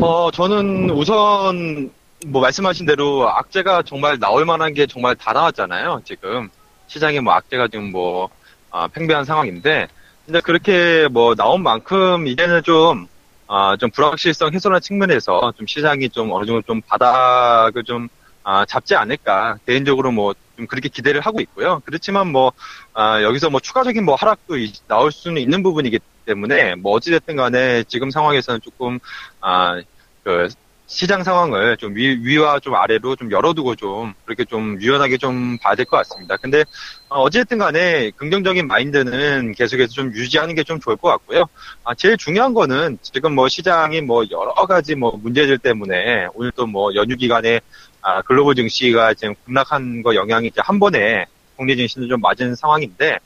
어, 0.00 0.30
저는 0.30 0.90
우선 0.90 1.90
뭐 2.26 2.40
말씀하신 2.40 2.86
대로 2.86 3.28
악재가 3.28 3.82
정말 3.82 4.18
나올 4.18 4.44
만한 4.44 4.74
게 4.74 4.86
정말 4.86 5.16
다 5.16 5.32
나왔잖아요. 5.32 6.02
지금 6.04 6.48
시장에 6.86 7.20
뭐 7.20 7.32
악재가 7.34 7.68
지금 7.68 7.90
뭐 7.90 8.28
아, 8.70 8.88
팽배한 8.88 9.24
상황인데 9.24 9.88
근데 10.24 10.40
그렇게 10.40 11.08
뭐 11.10 11.34
나온 11.34 11.62
만큼 11.62 12.26
이제는 12.26 12.62
좀 12.62 13.06
아, 13.48 13.76
좀 13.78 13.90
불확실성 13.90 14.52
해소하는 14.52 14.80
측면에서 14.80 15.52
좀 15.56 15.66
시장이 15.66 16.08
좀 16.10 16.32
어느 16.32 16.46
정도 16.46 16.62
좀 16.62 16.80
바닥을 16.80 17.84
좀 17.84 18.08
아, 18.44 18.64
잡지 18.64 18.94
않을까 18.94 19.58
개인적으로 19.66 20.12
뭐 20.12 20.34
좀 20.62 20.66
그렇게 20.68 20.88
기대를 20.88 21.20
하고 21.20 21.40
있고요. 21.40 21.80
그렇지만 21.84 22.28
뭐 22.28 22.52
아, 22.94 23.22
여기서 23.22 23.50
뭐 23.50 23.60
추가적인 23.60 24.04
뭐 24.04 24.14
하락도 24.14 24.56
이, 24.56 24.72
나올 24.86 25.10
수는 25.12 25.42
있는 25.42 25.62
부분이기 25.62 25.98
때문에 26.26 26.76
뭐 26.76 26.92
어찌됐든 26.92 27.36
간에 27.36 27.84
지금 27.84 28.10
상황에서는 28.10 28.60
조금 28.62 28.98
아 29.40 29.80
그 30.24 30.48
시장 30.86 31.24
상황을 31.24 31.78
좀 31.78 31.96
위, 31.96 32.18
위와 32.22 32.60
좀 32.60 32.74
아래로 32.74 33.16
좀 33.16 33.32
열어두고 33.32 33.76
좀 33.76 34.12
그렇게 34.24 34.44
좀 34.44 34.80
유연하게 34.80 35.16
좀 35.16 35.56
봐야 35.58 35.74
될 35.74 35.86
것 35.86 35.96
같습니다. 35.96 36.36
근데 36.36 36.64
어, 37.08 37.28
쨌든 37.30 37.58
간에 37.58 38.10
긍정적인 38.16 38.66
마인드는 38.68 39.52
계속해서 39.56 39.90
좀 39.92 40.12
유지하는 40.14 40.54
게 40.54 40.62
좀 40.64 40.78
좋을 40.78 40.96
것 40.96 41.08
같고요. 41.08 41.46
아, 41.82 41.94
제일 41.94 42.16
중요한 42.18 42.52
거는 42.54 42.98
지금 43.02 43.34
뭐 43.34 43.48
시장이 43.48 44.02
뭐 44.02 44.22
여러 44.30 44.52
가지 44.66 44.94
뭐 44.94 45.18
문제들 45.20 45.58
때문에 45.58 46.28
오늘 46.34 46.52
또 46.52 46.66
뭐 46.66 46.94
연휴 46.94 47.16
기간에 47.16 47.60
아, 48.02 48.22
글로벌 48.22 48.54
증시가 48.54 49.14
지금 49.14 49.34
급락한 49.44 50.02
거 50.02 50.14
영향이 50.14 50.48
이제 50.48 50.60
한 50.64 50.78
번에 50.80 51.26
국내 51.56 51.76
증시는 51.76 52.08
좀 52.08 52.20
맞은 52.20 52.54
상황인데 52.56 53.18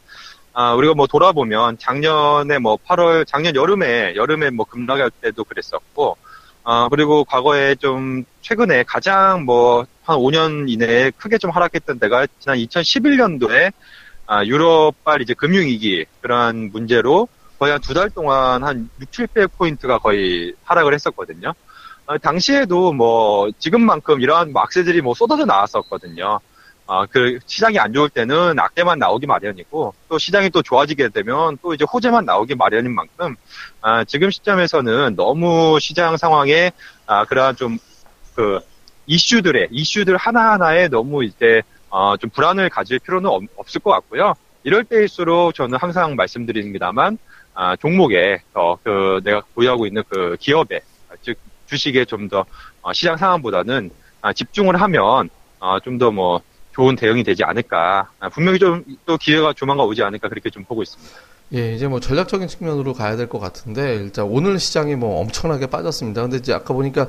아, 0.52 0.74
우리가 0.74 0.94
뭐 0.94 1.06
돌아보면 1.06 1.78
작년에 1.78 2.58
뭐 2.58 2.76
8월 2.86 3.26
작년 3.26 3.54
여름에 3.56 4.14
여름에 4.16 4.50
뭐 4.50 4.66
급락할 4.66 5.10
때도 5.22 5.44
그랬었고 5.44 6.16
어, 6.64 6.88
그리고 6.90 7.24
과거에 7.24 7.74
좀 7.76 8.24
최근에 8.42 8.84
가장 8.84 9.44
뭐 9.44 9.86
한 10.06 10.18
5년 10.18 10.68
이내에 10.70 11.10
크게 11.16 11.36
좀 11.38 11.50
하락했던 11.50 11.98
데가 11.98 12.28
지난 12.38 12.58
2011년도에 12.58 13.72
아, 14.26 14.44
유럽발 14.44 15.20
이제 15.22 15.34
금융위기 15.34 16.06
그런 16.20 16.70
문제로 16.70 17.28
거의 17.58 17.72
한 17.72 17.80
두 17.80 17.92
달 17.94 18.10
동안 18.10 18.62
한 18.62 18.88
6, 19.00 19.10
700포인트가 19.10 20.00
거의 20.00 20.54
하락을 20.64 20.94
했었거든요. 20.94 21.54
어, 22.06 22.18
당시에도 22.18 22.92
뭐 22.92 23.50
지금만큼 23.58 24.20
이러한 24.20 24.52
악세들이 24.54 25.00
뭐 25.02 25.14
쏟아져 25.14 25.44
나왔었거든요. 25.44 26.40
어, 26.86 27.06
그 27.06 27.38
시장이 27.46 27.78
안 27.80 27.92
좋을 27.92 28.08
때는 28.10 28.58
악재만 28.58 28.98
나오기 29.00 29.26
마련이고 29.26 29.94
또 30.08 30.18
시장이 30.18 30.50
또 30.50 30.62
좋아지게 30.62 31.08
되면 31.08 31.58
또 31.62 31.74
이제 31.74 31.84
호재만 31.84 32.24
나오기 32.24 32.54
마련인 32.54 32.94
만큼 32.94 33.34
아, 33.80 34.04
지금 34.04 34.30
시점에서는 34.30 35.16
너무 35.16 35.78
시장 35.80 36.16
상황에 36.16 36.70
아, 37.06 37.24
그러한 37.24 37.56
좀 37.56 37.78
그 38.36 38.60
이슈들의 39.06 39.68
이슈들 39.70 40.16
하나하나에 40.16 40.88
너무 40.88 41.24
이제 41.24 41.62
어, 41.88 42.16
좀 42.18 42.28
불안을 42.30 42.68
가질 42.68 42.98
필요는 42.98 43.28
없, 43.30 43.42
없을 43.56 43.80
것 43.80 43.90
같고요. 43.92 44.34
이럴 44.62 44.84
때일수록 44.84 45.54
저는 45.54 45.78
항상 45.78 46.14
말씀드립니다만 46.16 47.18
아, 47.54 47.74
종목에 47.76 48.42
더 48.52 48.78
그 48.84 49.20
내가 49.24 49.40
보유하고 49.54 49.86
있는 49.86 50.02
그 50.08 50.36
기업에 50.38 50.80
즉 51.22 51.38
주식에 51.66 52.04
좀더 52.04 52.44
어, 52.82 52.92
시장 52.92 53.16
상황보다는 53.16 53.90
아, 54.22 54.32
집중을 54.32 54.80
하면 54.80 55.28
어, 55.60 55.78
좀더 55.80 56.10
뭐 56.10 56.40
좋은 56.72 56.94
대응이 56.96 57.24
되지 57.24 57.42
않을까. 57.44 58.08
아, 58.20 58.28
분명히 58.28 58.58
좀 58.58 58.84
또 59.06 59.16
기회가 59.16 59.52
조만간 59.52 59.86
오지 59.86 60.02
않을까 60.02 60.28
그렇게 60.28 60.50
좀 60.50 60.64
보고 60.64 60.82
있습니다. 60.82 61.12
예, 61.54 61.74
이제 61.74 61.86
뭐 61.86 62.00
전략적인 62.00 62.48
측면으로 62.48 62.92
가야 62.92 63.16
될 63.16 63.28
것 63.28 63.38
같은데 63.38 63.94
일단 63.96 64.24
오늘 64.24 64.58
시장이 64.58 64.96
뭐 64.96 65.20
엄청나게 65.20 65.68
빠졌습니다. 65.68 66.22
근데 66.22 66.38
이제 66.38 66.52
아까 66.52 66.74
보니까 66.74 67.06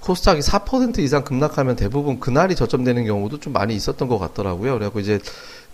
코스닥이 0.00 0.40
4% 0.40 0.98
이상 0.98 1.24
급락하면 1.24 1.76
대부분 1.76 2.20
그날이 2.20 2.54
저점되는 2.56 3.04
경우도 3.06 3.40
좀 3.40 3.52
많이 3.54 3.74
있었던 3.74 4.06
것 4.08 4.18
같더라고요. 4.18 4.74
그래갖고 4.74 5.00
이제 5.00 5.18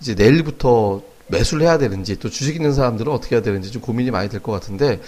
이제 0.00 0.14
내일부터 0.14 1.02
매수를 1.29 1.67
해야 1.67 1.79
되는지 1.79 2.19
또 2.21 2.29
주식 2.31 2.55
있는 2.57 2.73
사람들은 2.73 3.11
어떻게 3.12 3.35
해야 3.37 3.43
되는지 3.43 3.73
좀 3.73 3.83
고민이 3.83 4.11
많이 4.11 4.29
될 4.29 4.40
것 4.40 4.52
같은데 4.52 5.00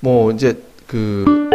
뭐 0.00 0.30
이제 0.32 0.62
그 0.86 1.47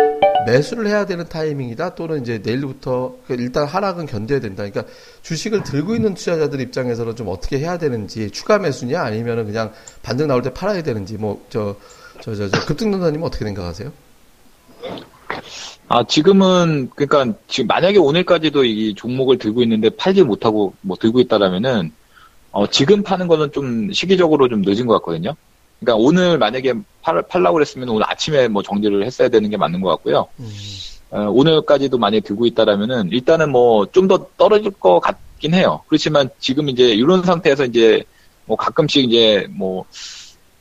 매수를 0.46 0.88
해야 0.88 1.06
되는 1.06 1.28
타이밍이다 1.28 1.96
또는 1.96 2.22
이제 2.22 2.42
내일부터 2.44 3.16
그 3.28 3.34
일단 3.36 3.66
하락은 3.68 4.06
견뎌야 4.06 4.40
된다. 4.40 4.64
그러니까 4.68 4.86
주식을 5.22 5.64
들고 5.64 5.96
있는 5.96 6.14
투자자들 6.16 6.60
입장에서는 6.62 7.16
좀 7.16 7.28
어떻게 7.30 7.60
해야 7.60 7.78
되는지 7.78 8.32
추가 8.32 8.60
매수냐 8.60 9.02
아니면은 9.02 9.46
그냥 9.46 9.72
반등 10.02 10.28
나올 10.28 10.42
때 10.42 10.54
팔아야 10.54 10.84
되는지 10.84 11.18
뭐 11.18 11.42
저 11.50 11.76
저 12.22 12.36
저 12.36 12.48
저 12.50 12.66
급등론자님 12.66 13.22
어떻게 13.24 13.46
생각하세요? 13.46 13.92
아 15.88 16.04
지금은 16.08 16.90
그러니까 16.96 17.38
지금 17.48 17.68
만약에 17.68 17.98
오늘까지도 17.98 18.64
이 18.66 18.94
종목을 18.96 19.38
들고 19.38 19.62
있는데 19.64 19.90
팔지 19.90 20.24
못하고 20.24 20.74
뭐 20.82 20.98
들고 20.98 21.20
있다라면은 21.22 21.92
어 22.52 22.68
지금 22.68 23.04
파는 23.04 23.28
거는 23.28 23.52
좀 23.52 23.92
시기적으로 23.92 24.48
좀 24.48 24.62
늦은 24.62 24.86
것 24.88 24.94
같거든요. 24.96 25.36
그러니까 25.84 25.96
오늘 25.96 26.38
만약에 26.38 26.74
팔, 27.02 27.22
팔라고 27.24 27.56
그랬으면 27.56 27.90
오늘 27.90 28.10
아침에 28.10 28.48
뭐 28.48 28.64
정리를 28.64 29.06
했어야 29.06 29.28
되는 29.30 29.50
게 29.50 29.58
맞는 29.58 29.82
것 29.82 29.90
같고요. 29.90 30.28
음. 30.40 30.50
어, 31.12 31.30
오늘까지도 31.30 31.98
만약에 31.98 32.22
들고 32.22 32.46
있다라면은 32.48 33.10
일단은 33.12 33.52
뭐 33.52 33.86
좀 33.92 34.08
더 34.08 34.28
떨어질 34.38 34.72
것 34.72 35.00
같긴 35.00 35.54
해요. 35.54 35.82
그렇지만 35.88 36.30
지금 36.40 36.70
이제 36.70 36.90
이런 36.90 37.24
상태에서 37.24 37.66
이제 37.66 38.04
뭐 38.46 38.58
가끔씩 38.58 39.06
이제 39.06 39.46
뭐, 39.52 39.86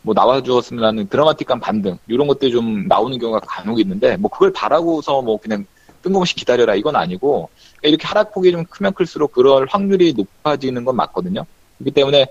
뭐 0.02 0.14
나와주었으면 0.14 0.85
하는 0.85 1.09
드라마틱한 1.09 1.61
반등, 1.61 1.99
이런 2.07 2.26
것들이 2.26 2.50
좀 2.50 2.87
나오는 2.87 3.19
경우가 3.19 3.41
간혹 3.41 3.81
있는데, 3.81 4.17
뭐 4.17 4.31
그걸 4.31 4.52
바라고서 4.52 5.23
뭐 5.23 5.38
그냥 5.38 5.64
뜬금없이 6.02 6.35
기다려라 6.35 6.75
이건 6.75 6.97
아니고, 6.97 7.49
이렇게 7.83 8.07
하락폭이 8.07 8.52
좀 8.52 8.64
크면 8.64 8.93
클수록 8.95 9.33
그럴 9.33 9.67
확률이 9.69 10.12
높아지는 10.12 10.85
건 10.85 10.97
맞거든요. 10.97 11.45
그렇기 11.79 11.93
때문에 11.93 12.26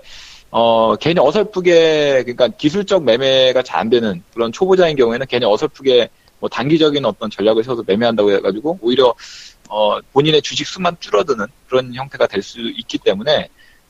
어, 0.52 0.94
괜히 0.96 1.18
어설프게, 1.18 2.24
그러니까 2.24 2.48
기술적 2.48 3.04
매매가 3.04 3.62
잘 3.62 3.80
안 3.80 3.88
되는 3.90 4.22
그런 4.34 4.52
초보자인 4.52 4.96
경우에는 4.96 5.26
괜히 5.26 5.46
어설프게 5.46 6.10
뭐 6.40 6.48
단기적인 6.48 7.04
어떤 7.06 7.30
전략을 7.30 7.64
세워서 7.64 7.84
매매한다고 7.86 8.30
해가지고 8.32 8.78
오히려 8.82 9.14
어, 9.68 9.98
본인의 10.12 10.42
주식 10.42 10.66
수만 10.66 10.96
줄어드는 11.00 11.46
그런 11.68 11.94
형태가 11.94 12.26
될 12.26 12.42
수 12.42 12.60
있기 12.60 12.98
때문에 12.98 13.48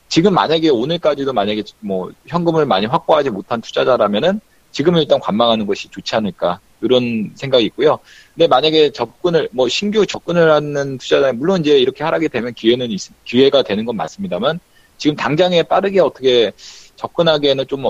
지금 0.08 0.34
만약에 0.34 0.68
오늘까지도 0.68 1.32
만약에 1.32 1.64
뭐 1.80 2.12
현금을 2.28 2.64
많이 2.66 2.86
확보하지 2.86 3.30
못한 3.30 3.60
투자자라면은 3.60 4.40
지금은 4.70 5.00
일단 5.00 5.18
관망하는 5.20 5.66
것이 5.66 5.88
좋지 5.88 6.14
않을까 6.16 6.60
이런 6.80 7.32
생각이 7.34 7.64
있고요. 7.66 7.98
근데 8.34 8.46
만약에 8.46 8.92
접근을 8.92 9.48
뭐 9.52 9.68
신규 9.68 10.06
접근을 10.06 10.50
하는 10.50 10.98
투자자 10.98 11.32
물론 11.32 11.60
이제 11.60 11.78
이렇게 11.78 12.04
하락이 12.04 12.28
되면 12.28 12.54
기회는 12.54 12.90
있, 12.90 13.00
기회가 13.24 13.62
되는 13.62 13.84
건 13.84 13.96
맞습니다만 13.96 14.60
지금 15.02 15.16
당장에 15.16 15.64
빠르게 15.64 15.98
어떻게 15.98 16.52
접근하기에는 16.94 17.66
좀 17.66 17.86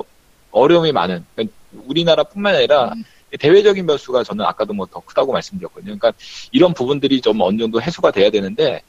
어려움이 0.51 0.93
많은 0.93 1.23
그러니까 1.35 1.55
우리나라뿐만 1.87 2.55
아니라 2.55 2.93
음. 2.95 3.05
대외적인 3.39 3.87
변수가 3.87 4.25
저는 4.25 4.47
아까도 4.47 4.73
뭐 4.73 4.87
더 4.87 5.01
크다고 5.01 5.31
말씀드렸거든요. 5.33 5.99
그러니까 5.99 6.15
이런 6.53 6.73
부분들이 6.73 7.21
좀 7.21 7.39
어느 7.43 7.59
정도 7.59 7.83
해소가 7.83 8.13
돼야 8.13 8.31
되는데 8.31 8.81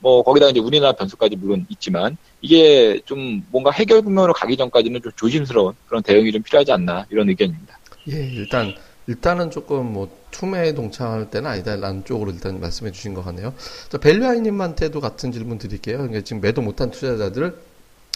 뭐 0.00 0.24
거기다 0.24 0.48
이제 0.48 0.58
우리나라 0.58 0.90
변수까지 0.92 1.36
물론 1.36 1.66
있지만 1.68 2.16
이게 2.40 3.00
좀 3.04 3.44
뭔가 3.52 3.70
해결 3.70 4.02
국면으로 4.02 4.32
가기 4.32 4.56
전까지는 4.56 5.00
좀 5.00 5.12
조심스러운 5.14 5.74
그런 5.86 6.02
대응이 6.02 6.32
좀 6.32 6.42
필요하지 6.42 6.72
않나 6.72 7.06
이런 7.10 7.28
의견입니다. 7.28 7.78
예, 8.10 8.16
일단 8.34 8.74
일단은 9.08 9.50
조금 9.50 9.92
뭐 9.92 10.08
투매에 10.30 10.74
동참할 10.74 11.30
때는 11.30 11.50
아니다라는 11.50 12.04
쪽으로 12.04 12.30
일단 12.30 12.60
말씀해 12.60 12.92
주신 12.92 13.14
것 13.14 13.24
같네요. 13.24 13.54
자, 13.88 13.98
벨류아이님한테도 13.98 15.00
같은 15.00 15.32
질문 15.32 15.58
드릴게요. 15.58 15.96
그러니까 15.96 16.20
지금 16.20 16.42
매도 16.42 16.60
못한 16.60 16.90
투자자들 16.90 17.56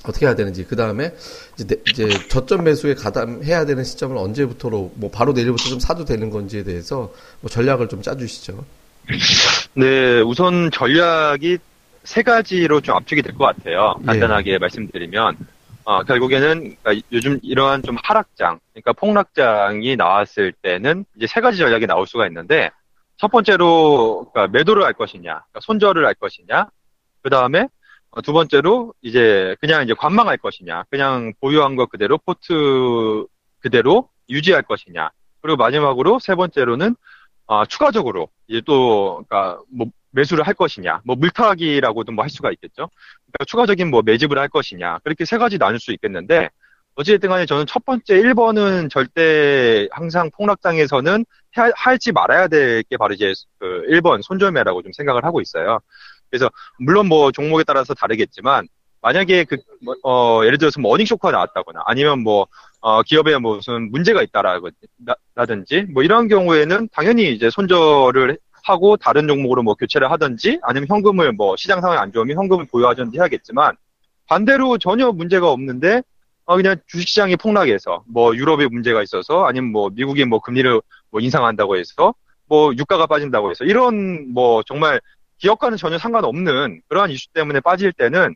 어떻게 0.04 0.26
해야 0.26 0.34
되는지 0.34 0.64
그 0.64 0.76
다음에 0.76 1.14
이제, 1.58 1.80
이제 1.88 2.08
저점 2.28 2.64
매수에 2.64 2.94
가담해야 2.94 3.64
되는 3.64 3.84
시점을 3.84 4.16
언제부터로 4.16 4.92
뭐 4.96 5.10
바로 5.10 5.32
내일부터 5.32 5.70
좀 5.70 5.80
사도 5.80 6.04
되는 6.04 6.28
건지에 6.28 6.62
대해서 6.64 7.12
뭐 7.40 7.48
전략을 7.50 7.88
좀 7.88 8.02
짜주시죠. 8.02 8.64
네, 9.74 10.20
우선 10.20 10.70
전략이 10.70 11.58
세 12.04 12.22
가지로 12.22 12.80
좀 12.80 12.96
압축이 12.96 13.22
될 13.22 13.34
것 13.34 13.44
같아요. 13.46 13.94
예. 14.02 14.06
간단하게 14.06 14.52
예. 14.52 14.58
말씀드리면 14.58 15.36
어, 15.84 16.02
결국에는 16.04 16.76
그러니까 16.82 17.06
요즘 17.10 17.38
이러한 17.42 17.82
좀 17.82 17.96
하락장, 18.02 18.60
그러니까 18.72 18.92
폭락장이 18.92 19.96
나왔을 19.96 20.52
때는 20.52 21.04
이제 21.16 21.26
세 21.26 21.40
가지 21.40 21.58
전략이 21.58 21.86
나올 21.86 22.06
수가 22.06 22.26
있는데 22.28 22.70
첫 23.16 23.30
번째로 23.30 24.30
그러니까 24.32 24.56
매도를 24.56 24.84
할 24.84 24.92
것이냐, 24.92 25.22
그러니까 25.22 25.60
손절을 25.60 26.06
할 26.06 26.14
것이냐, 26.14 26.68
그 27.22 27.30
다음에 27.30 27.68
어, 28.10 28.20
두 28.22 28.32
번째로 28.32 28.94
이제 29.02 29.56
그냥 29.60 29.82
이제 29.82 29.94
관망할 29.94 30.36
것이냐, 30.36 30.84
그냥 30.90 31.32
보유한 31.40 31.76
것 31.76 31.88
그대로 31.90 32.18
포트 32.18 33.26
그대로 33.60 34.08
유지할 34.28 34.62
것이냐, 34.62 35.10
그리고 35.40 35.56
마지막으로 35.56 36.18
세 36.18 36.34
번째로는 36.34 36.94
어, 37.46 37.66
추가적으로 37.66 38.28
이제 38.46 38.62
또 38.64 39.24
그러니까 39.28 39.60
뭐 39.68 39.88
매수를 40.12 40.46
할 40.46 40.54
것이냐, 40.54 41.00
뭐 41.04 41.16
물타기라고도 41.16 42.12
뭐 42.12 42.22
할 42.24 42.30
수가 42.30 42.50
있겠죠. 42.52 42.88
그러니까 43.26 43.44
추가적인 43.46 43.90
뭐 43.90 44.02
매집을 44.02 44.38
할 44.38 44.48
것이냐, 44.48 44.98
그렇게 45.04 45.24
세 45.24 45.38
가지 45.38 45.58
나눌 45.58 45.78
수 45.80 45.92
있겠는데 45.92 46.50
어찌됐든 46.94 47.28
간에 47.30 47.46
저는 47.46 47.66
첫 47.66 47.84
번째 47.86 48.14
1번은 48.20 48.90
절대 48.90 49.88
항상 49.92 50.30
폭락장에서는 50.36 51.24
할지 51.74 52.12
말아야 52.12 52.48
될 52.48 52.82
게 52.84 52.96
바로 52.98 53.14
이제 53.14 53.32
그 53.58 53.84
1번 53.88 54.22
손절매라고 54.22 54.82
좀 54.82 54.92
생각을 54.92 55.24
하고 55.24 55.40
있어요. 55.40 55.80
그래서 56.30 56.50
물론 56.78 57.08
뭐 57.08 57.30
종목에 57.32 57.64
따라서 57.64 57.94
다르겠지만 57.94 58.66
만약에 59.00 59.44
그 59.44 59.56
뭐, 59.82 59.94
어, 60.04 60.44
예를 60.44 60.58
들어서 60.58 60.80
뭐 60.80 60.92
어닝 60.94 61.06
쇼크가 61.06 61.30
나왔다거나 61.32 61.82
아니면 61.86 62.20
뭐 62.22 62.46
어, 62.80 63.02
기업에 63.02 63.36
무슨 63.38 63.90
문제가 63.90 64.22
있다라든지 64.22 65.86
뭐 65.92 66.02
이런 66.02 66.28
경우에는 66.28 66.88
당연히 66.92 67.32
이제 67.32 67.50
손절을 67.50 68.38
하고 68.62 68.96
다른 68.96 69.26
종목으로 69.26 69.62
뭐 69.62 69.74
교체를 69.74 70.10
하든지 70.10 70.60
아니면 70.62 70.86
현금을 70.88 71.32
뭐 71.32 71.56
시장 71.56 71.80
상황이 71.80 72.00
안 72.00 72.12
좋으면 72.12 72.36
현금을 72.36 72.66
보유하든지 72.66 73.18
해야겠지만 73.18 73.76
반대로 74.26 74.78
전혀 74.78 75.10
문제가 75.10 75.50
없는데 75.50 76.02
어, 76.44 76.56
그냥 76.56 76.76
주식시장이 76.86 77.36
폭락해서 77.36 78.04
뭐 78.06 78.34
유럽에 78.34 78.66
문제가 78.66 79.02
있어서 79.02 79.44
아니면 79.44 79.72
뭐 79.72 79.90
미국이 79.90 80.24
뭐 80.24 80.40
금리를 80.40 80.80
뭐 81.10 81.20
인상한다고 81.20 81.76
해서 81.76 82.14
뭐 82.46 82.72
유가가 82.76 83.06
빠진다고 83.06 83.50
해서 83.50 83.64
이런 83.64 84.32
뭐 84.32 84.62
정말 84.64 85.00
기업과는 85.38 85.76
전혀 85.76 85.98
상관없는 85.98 86.82
그러한 86.88 87.10
이슈 87.10 87.28
때문에 87.32 87.60
빠질 87.60 87.92
때는 87.92 88.34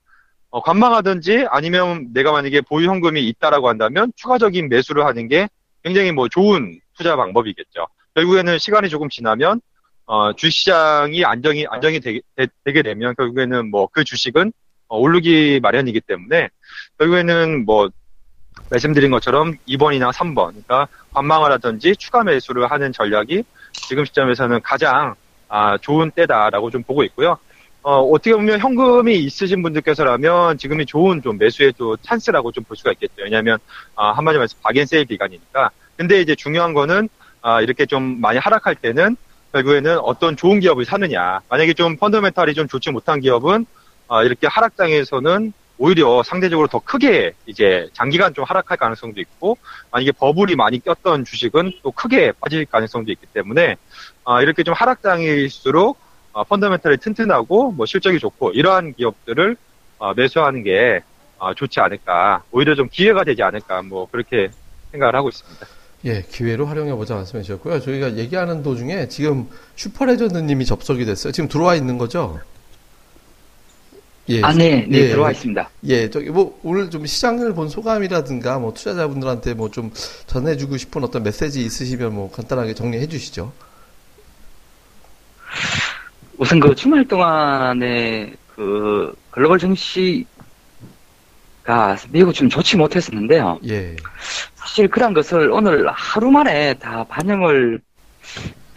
어, 0.51 0.63
관망하든지 0.63 1.47
아니면 1.51 2.09
내가 2.13 2.33
만약에 2.33 2.63
보유 2.63 2.89
현금이 2.89 3.27
있다라고 3.29 3.69
한다면 3.69 4.13
추가적인 4.17 4.69
매수를 4.69 5.05
하는 5.05 5.29
게 5.29 5.49
굉장히 5.83 6.13
뭐 6.13 6.29
좋은 6.29 6.81
투자 6.97 7.17
방법이겠죠. 7.17 7.87
결국에는 8.15 8.59
시간이 8.59 8.89
조금 8.89 9.09
지나면 9.09 9.61
어, 10.07 10.33
주시장이 10.35 11.25
안정이 11.25 11.67
안정이 11.69 12.01
되게, 12.01 12.21
되, 12.37 12.73
게 12.73 12.83
되면 12.83 13.15
결국에는 13.17 13.71
뭐 13.71 13.89
그 13.93 14.05
주식은 14.05 14.53
어, 14.89 14.99
오르기 14.99 15.61
마련이기 15.63 16.01
때문에 16.01 16.49
결국에는 16.99 17.65
뭐 17.65 17.89
말씀드린 18.71 19.11
것처럼 19.11 19.55
2번이나 19.69 20.13
3번 20.13 20.49
그러니까 20.51 20.89
관망을 21.13 21.53
하든지 21.53 21.97
추가 21.97 22.23
매수를 22.25 22.71
하는 22.71 22.93
전략이 22.93 23.43
지금 23.73 24.05
시점에서는 24.05 24.61
가장 24.63 25.15
아, 25.49 25.77
좋은 25.79 26.11
때다라고 26.11 26.71
좀 26.71 26.83
보고 26.83 27.05
있고요. 27.05 27.37
어, 27.83 28.01
어떻게 28.01 28.35
보면 28.35 28.59
현금이 28.59 29.17
있으신 29.19 29.63
분들께서라면 29.63 30.59
지금이 30.59 30.87
좋은 30.87 31.23
좀 31.23 31.39
매수의 31.39 31.75
또 31.79 31.97
찬스라고 31.99 32.51
좀 32.53 32.65
볼 32.65 32.77
수가 32.77 32.93
있겠죠. 32.93 33.15
왜냐하면 33.19 33.59
아, 33.95 34.11
한마디로 34.13 34.41
말해서 34.41 34.57
바겐세일 34.63 35.05
기간이니까. 35.05 35.71
근데 35.97 36.21
이제 36.21 36.35
중요한 36.35 36.75
거는 36.75 37.09
아, 37.43 37.61
이렇게 37.61 37.87
좀 37.87 38.21
많이 38.21 38.39
하락할 38.39 38.75
때는 38.77 39.17
결국에는 39.57 39.99
어떤 40.01 40.37
좋은 40.37 40.61
기업을 40.61 40.85
사느냐. 40.85 41.41
만약에 41.49 41.73
좀 41.75 41.97
fundamental이 41.97 42.55
좀 42.55 42.69
좋지 42.69 42.91
못한 42.91 43.21
기업은 43.21 43.67
아, 44.09 44.23
이렇게 44.23 44.47
하락장에서는 44.47 45.53
오히려 45.79 46.23
상대적으로 46.23 46.69
더 46.69 46.79
크게 46.79 47.33
이제 47.45 47.89
장기간 47.93 48.33
좀 48.35 48.45
하락할 48.45 48.77
가능성도 48.79 49.21
있고 49.21 49.59
만약에 49.91 50.13
버블이 50.13 50.57
많이 50.57 50.79
꼈던 50.79 51.25
주식은 51.25 51.73
또 51.83 51.91
크게 51.91 52.33
빠질 52.41 52.65
가능성도 52.65 53.13
있기 53.13 53.27
때문에 53.27 53.77
아, 54.25 54.43
이렇게 54.43 54.63
좀 54.63 54.75
하락장일수록 54.75 55.99
어, 56.33 56.45
펀더멘탈이 56.45 56.99
튼튼하고 56.99 57.73
뭐 57.73 57.87
실적이 57.87 58.19
좋고 58.19 58.53
이러한 58.53 58.95
기업들을 58.95 59.57
어, 59.99 60.15
매수하는 60.15 60.63
게 60.63 61.01
어, 61.39 61.55
좋지 61.55 61.81
않을까 61.81 62.43
오히려 62.51 62.75
좀 62.75 62.89
기회가 62.91 63.25
되지 63.25 63.43
않을까 63.43 63.83
뭐 63.83 64.09
그렇게 64.11 64.51
생각을 64.93 65.15
하고 65.15 65.29
있습니다. 65.29 65.67
예, 66.07 66.23
기회로 66.23 66.67
활용해 66.67 66.95
보자 66.95 67.15
말씀해 67.17 67.43
주셨고요. 67.43 67.81
저희가 67.81 68.17
얘기하는 68.17 68.63
도중에 68.63 69.09
지금 69.09 69.49
슈퍼레전드님이 69.75 70.65
접속이 70.65 71.05
됐어요. 71.05 71.33
지금 71.33 71.49
들어와 71.49 71.75
있는 71.75 71.99
거죠? 71.99 72.39
예. 74.29 74.41
아, 74.43 74.53
네, 74.53 74.87
네, 74.89 74.99
예, 74.99 75.09
들어와 75.09 75.31
있습니다. 75.33 75.69
예, 75.85 76.11
저기 76.11 76.31
뭐 76.31 76.59
오늘 76.63 76.91
좀 76.91 77.07
시장을 77.07 77.55
본 77.55 77.69
소감이라든가 77.69 78.59
뭐 78.59 78.73
투자자분들한테 78.73 79.55
뭐 79.55 79.69
좀 79.71 79.93
전해주고 80.27 80.77
싶은 80.77 81.03
어떤 81.05 81.23
메시지 81.25 81.63
있으시면 81.65 82.15
뭐 82.15 82.31
간단하게 82.31 82.75
정리해 82.75 83.07
주시죠. 83.09 83.53
우선 86.39 86.61
그 86.61 86.75
주말 86.75 87.07
동안에 87.07 88.33
그 88.55 89.15
글로벌 89.31 89.59
증시 89.59 90.25
가 91.67 91.97
매우 92.13 92.33
좀 92.33 92.49
좋지 92.49 92.77
못했었는데요. 92.77 93.59
예. 93.69 93.97
사실 94.55 94.89
그런 94.89 95.13
것을 95.13 95.51
오늘 95.51 95.89
하루 95.91 96.31
만에 96.31 96.75
다 96.75 97.05
반영을 97.05 97.81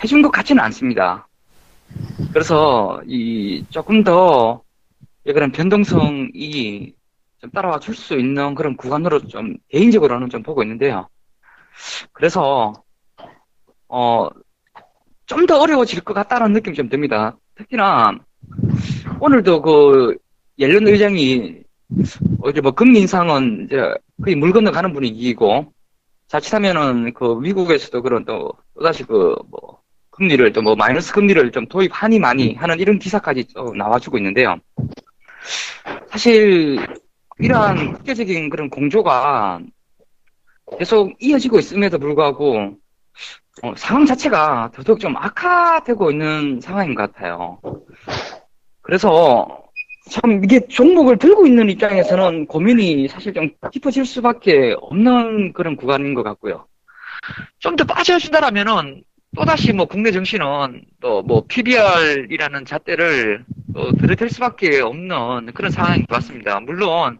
해준 0.03 0.21
것 0.21 0.31
같지는 0.31 0.63
않습니다. 0.63 1.27
그래서 2.33 3.01
이 3.05 3.63
조금 3.69 4.03
더 4.03 4.61
그런 5.23 5.51
변동성이 5.51 6.93
좀 7.39 7.49
따라와 7.51 7.79
줄 7.79 7.95
수 7.95 8.17
있는 8.17 8.55
그런 8.55 8.75
구간으로 8.75 9.19
좀 9.27 9.55
개인적으로는 9.69 10.29
좀 10.29 10.41
보고 10.43 10.63
있는데요. 10.63 11.07
그래서 12.11 12.73
어 13.87 14.29
좀 15.29 15.45
더 15.45 15.59
어려워질 15.61 16.01
것 16.01 16.15
같다는 16.15 16.53
느낌이 16.53 16.75
좀 16.75 16.89
듭니다. 16.89 17.37
특히나 17.53 18.17
오늘도 19.19 19.61
그 19.61 20.17
옐런 20.57 20.87
의장이 20.87 21.61
어제 22.41 22.61
뭐 22.61 22.71
금리 22.71 22.99
인상은 23.01 23.65
이제 23.65 23.93
거의 24.23 24.35
물 24.35 24.51
건너가는 24.53 24.93
분위기이고 24.93 25.73
자칫하면은 26.27 27.13
그 27.13 27.35
미국에서도 27.35 28.01
그런 28.01 28.25
또 28.25 28.53
또다시 28.75 29.03
그 29.03 29.35
뭐 29.49 29.79
금리를 30.19 30.51
또 30.53 30.61
뭐 30.61 30.75
마이너스 30.75 31.13
금리를 31.13 31.51
좀 31.51 31.65
도입하니 31.67 32.19
많이 32.19 32.53
하는 32.55 32.79
이런 32.79 32.99
기사까지 32.99 33.47
또 33.55 33.73
나와주고 33.73 34.17
있는데요. 34.17 34.57
사실 36.09 36.85
이러한 37.39 37.93
국제적인 37.93 38.49
그런 38.49 38.69
공조가 38.69 39.61
계속 40.77 41.13
이어지고 41.19 41.59
있음에도 41.59 41.97
불구하고 41.99 42.77
어, 43.63 43.73
상황 43.77 44.05
자체가 44.05 44.71
더더욱 44.73 44.99
좀 44.99 45.15
악화되고 45.15 46.11
있는 46.11 46.59
상황인 46.61 46.95
것 46.95 47.11
같아요. 47.13 47.59
그래서 48.81 49.68
참 50.09 50.43
이게 50.43 50.65
종목을 50.67 51.17
들고 51.17 51.47
있는 51.47 51.69
입장에서는 51.69 52.47
고민이 52.47 53.07
사실 53.07 53.33
좀 53.33 53.49
깊어질 53.71 54.05
수밖에 54.05 54.75
없는 54.79 55.53
그런 55.53 55.75
구간인 55.75 56.13
것 56.13 56.23
같고요. 56.23 56.67
좀 57.59 57.75
더 57.75 57.83
빠져준다라면은 57.85 59.03
또다시 59.35 59.73
뭐 59.73 59.85
국내 59.85 60.11
정신은 60.11 60.83
또 61.01 61.21
뭐 61.21 61.45
PBR이라는 61.47 62.65
잣대를 62.65 63.45
또 63.73 63.91
들이댈 63.93 64.29
수밖에 64.29 64.79
없는 64.81 65.53
그런 65.53 65.71
상황인 65.71 66.05
것 66.07 66.15
같습니다. 66.15 66.59
물론 66.59 67.19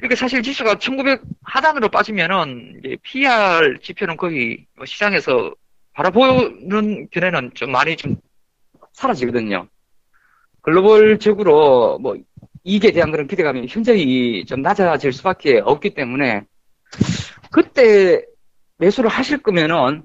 이렇게 0.00 0.14
사실 0.16 0.42
지수가 0.42 0.76
1900 0.78 1.22
하단으로 1.44 1.88
빠지면은 1.88 2.80
이제 2.84 2.96
PR 3.02 3.78
지표는 3.82 4.16
거의 4.18 4.66
뭐 4.76 4.84
시장에서 4.86 5.54
바라보는 5.94 7.08
견해는 7.10 7.52
좀 7.54 7.70
많이 7.72 7.96
좀 7.96 8.16
사라지거든요. 8.92 9.66
글로벌적으로 10.64 11.98
뭐 11.98 12.16
이익에 12.64 12.90
대한 12.92 13.10
그런 13.10 13.26
기대감이 13.26 13.66
현저히 13.68 14.44
좀 14.46 14.62
낮아질 14.62 15.12
수밖에 15.12 15.60
없기 15.62 15.90
때문에 15.90 16.44
그때 17.50 18.24
매수를 18.78 19.10
하실 19.10 19.38
거면은 19.38 20.02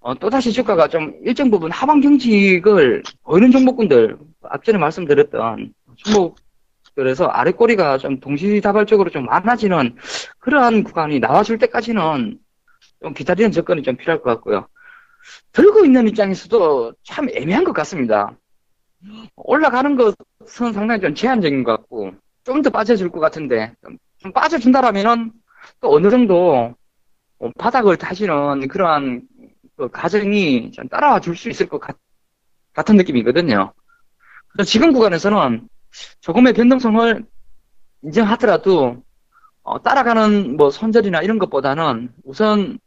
어, 0.00 0.14
또다시 0.14 0.52
주가가 0.52 0.88
좀 0.88 1.14
일정 1.24 1.50
부분 1.50 1.70
하방 1.70 2.00
경직을 2.00 3.04
보이는 3.22 3.50
종목군들 3.50 4.18
앞전에 4.42 4.78
말씀드렸던 4.78 5.72
종목 5.96 6.36
그래서 6.96 7.26
아래 7.26 7.52
꼬리가 7.52 7.98
좀 7.98 8.20
동시다발적으로 8.20 9.10
좀 9.10 9.24
많아지는 9.26 9.96
그러한 10.40 10.84
구간이 10.84 11.20
나와줄 11.20 11.58
때까지는 11.58 12.38
좀 13.00 13.14
기다리는 13.14 13.50
접근이 13.52 13.82
좀 13.82 13.96
필요할 13.96 14.22
것 14.22 14.30
같고요. 14.34 14.68
들고 15.52 15.84
있는 15.84 16.08
입장에서도 16.08 16.94
참 17.02 17.28
애매한 17.32 17.64
것 17.64 17.72
같습니다. 17.72 18.36
올라가는 19.36 19.96
것은 19.96 20.72
상당히 20.72 21.00
좀 21.00 21.14
제한적인 21.14 21.64
것 21.64 21.76
같고 21.76 22.12
좀 22.44 22.62
더 22.62 22.70
빠져줄 22.70 23.10
것 23.10 23.20
같은데 23.20 23.74
좀 24.18 24.32
빠져준다라면은 24.32 25.32
또 25.80 25.94
어느 25.94 26.10
정도 26.10 26.74
바닥을 27.58 27.96
다시는 27.96 28.68
그러한 28.68 29.22
그 29.76 29.88
가정이 29.90 30.70
좀 30.72 30.88
따라와 30.88 31.20
줄 31.20 31.36
수 31.36 31.50
있을 31.50 31.68
것 31.68 31.78
같, 31.80 31.96
같은 32.72 32.96
느낌이거든요. 32.96 33.72
그래서 34.48 34.68
지금 34.70 34.92
구간에서는 34.92 35.68
조금의 36.20 36.52
변동성을 36.52 37.24
인정하더라도 38.02 39.02
어, 39.62 39.82
따라가는 39.82 40.56
뭐 40.56 40.70
손절이나 40.70 41.22
이런 41.22 41.38
것보다는 41.38 42.12
우선 42.24 42.78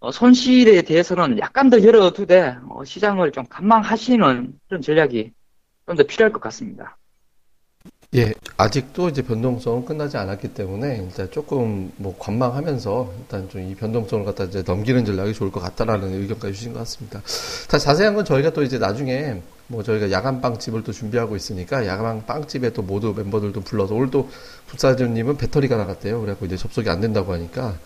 어, 0.00 0.12
손실에 0.12 0.82
대해서는 0.82 1.38
약간 1.38 1.70
더 1.70 1.82
열어두되 1.82 2.58
어, 2.70 2.84
시장을 2.84 3.32
좀 3.32 3.44
감망하시는 3.46 4.58
그런 4.68 4.82
전략이 4.82 5.32
좀 5.86 5.96
더 5.96 6.02
필요할 6.04 6.32
것 6.32 6.40
같습니다. 6.42 6.96
예, 8.14 8.32
아직도 8.56 9.08
이제 9.08 9.22
변동성은 9.22 9.84
끝나지 9.84 10.16
않았기 10.16 10.54
때문에 10.54 10.98
일단 11.04 11.28
조금 11.32 11.92
뭐 11.96 12.16
관망하면서 12.18 13.12
일단 13.18 13.48
좀 13.48 13.62
이 13.62 13.74
변동성을 13.74 14.24
갖다 14.24 14.44
이제 14.44 14.62
넘기는 14.62 15.04
전략이 15.04 15.34
좋을 15.34 15.50
것 15.50 15.58
같다라는 15.60 16.12
의견까지 16.22 16.54
주신 16.54 16.72
것 16.72 16.78
같습니다. 16.80 17.20
다 17.68 17.78
자세한 17.78 18.14
건 18.14 18.24
저희가 18.24 18.50
또 18.52 18.62
이제 18.62 18.78
나중에 18.78 19.42
뭐 19.66 19.82
저희가 19.82 20.10
야간 20.12 20.40
빵집을 20.40 20.84
또 20.84 20.92
준비하고 20.92 21.34
있으니까 21.34 21.86
야간 21.86 22.24
빵집에 22.24 22.72
또 22.72 22.82
모두 22.82 23.12
멤버들도 23.16 23.60
불러서 23.62 23.94
오늘 23.96 24.10
또 24.10 24.30
북사장님은 24.68 25.36
배터리가 25.36 25.76
나갔대요. 25.76 26.20
그래갖고 26.20 26.46
이제 26.46 26.56
접속이 26.56 26.88
안 26.88 27.00
된다고 27.00 27.32
하니까 27.32 27.76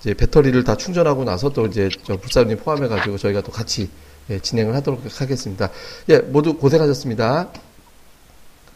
이제 0.00 0.14
배터리를 0.14 0.62
다 0.64 0.76
충전하고 0.76 1.24
나서 1.24 1.50
또 1.50 1.66
이제 1.66 1.88
저 2.04 2.16
북사장님 2.16 2.58
포함해가지고 2.58 3.18
저희가 3.18 3.40
또 3.42 3.50
같이 3.50 3.90
예, 4.30 4.38
진행을 4.38 4.74
하도록 4.76 5.00
하겠습니다. 5.20 5.70
예, 6.08 6.18
모두 6.18 6.54
고생하셨습니다. 6.54 7.48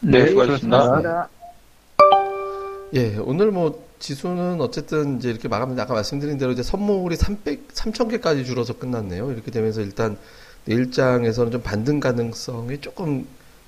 네, 0.01 0.23
네 0.23 0.27
수고하셨습니다. 0.29 1.29
예, 2.93 3.17
오늘 3.17 3.51
뭐 3.51 3.85
지수는 3.99 4.61
어쨌든 4.61 5.17
이제 5.17 5.29
이렇게 5.29 5.47
마감인데 5.47 5.81
아까 5.81 5.93
말씀드린 5.93 6.37
대로 6.37 6.51
이제 6.51 6.63
선물이 6.63 7.15
300, 7.15 7.73
3,000개까지 7.73 8.45
줄어서 8.45 8.73
끝났네요. 8.73 9.31
이렇게 9.31 9.51
되면서 9.51 9.81
일단 9.81 10.17
내일장에서는 10.65 11.51
좀 11.51 11.61
반등 11.61 11.99
가능성이 11.99 12.79
조금 12.79 13.25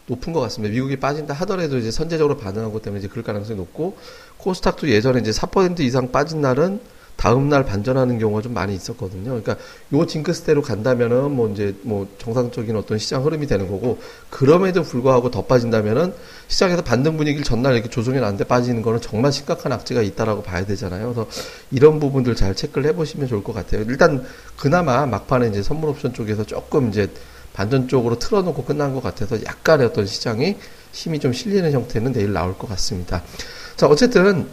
높은 0.08 0.34
것 0.34 0.40
같습니다. 0.42 0.74
미국이 0.74 0.98
빠진다 0.98 1.34
하더라도 1.34 1.78
이제 1.78 1.92
선제적으로 1.92 2.38
반응하고 2.38 2.82
때문에 2.82 3.00
이제 3.00 3.08
그럴 3.08 3.24
가능성이 3.24 3.58
높고 3.58 3.98
코스닥도 4.38 4.90
예전에 4.90 5.20
이제 5.20 5.32
4% 5.32 5.80
이상 5.82 6.12
빠진 6.12 6.42
날은 6.42 6.80
다음 7.20 7.50
날 7.50 7.66
반전하는 7.66 8.18
경우가 8.18 8.42
좀 8.42 8.54
많이 8.54 8.74
있었거든요. 8.74 9.26
그러니까 9.26 9.58
요 9.92 10.06
징크스대로 10.06 10.62
간다면은 10.62 11.32
뭐 11.32 11.50
이제 11.50 11.76
뭐 11.82 12.08
정상적인 12.18 12.78
어떤 12.78 12.98
시장 12.98 13.26
흐름이 13.26 13.46
되는 13.46 13.68
거고 13.70 14.00
그럼에도 14.30 14.84
불구하고 14.84 15.30
더 15.30 15.44
빠진다면은 15.44 16.14
시장에서 16.48 16.82
반등 16.82 17.18
분위기를 17.18 17.44
전날 17.44 17.74
이렇게 17.74 17.90
조정해 17.90 18.22
놨는데 18.22 18.46
빠지는 18.46 18.82
거는 18.82 19.02
정말 19.02 19.34
심각한 19.34 19.74
악재가 19.74 20.02
있다라고 20.02 20.44
봐야 20.44 20.66
되잖아요. 20.66 21.14
그래서 21.14 21.30
이런 21.72 22.00
부분들 22.00 22.38
잘 22.38 22.56
체크를 22.56 22.90
해보시면 22.92 23.28
좋을 23.28 23.44
것 23.44 23.52
같아요. 23.52 23.84
일단 23.90 24.24
그나마 24.56 25.06
막판에 25.06 25.50
이제 25.50 25.62
선물 25.62 25.90
옵션 25.90 26.14
쪽에서 26.14 26.46
조금 26.46 26.88
이제 26.88 27.10
반전 27.52 27.90
쪽으로 27.90 28.18
틀어놓고 28.18 28.64
끝난 28.64 28.94
것 28.94 29.04
같아서 29.04 29.44
약간의 29.44 29.88
어떤 29.88 30.06
시장이 30.06 30.56
힘이 30.94 31.20
좀 31.20 31.34
실리는 31.34 31.70
형태는 31.70 32.14
내일 32.14 32.32
나올 32.32 32.58
것 32.58 32.70
같습니다. 32.70 33.22
자, 33.76 33.88
어쨌든 33.88 34.48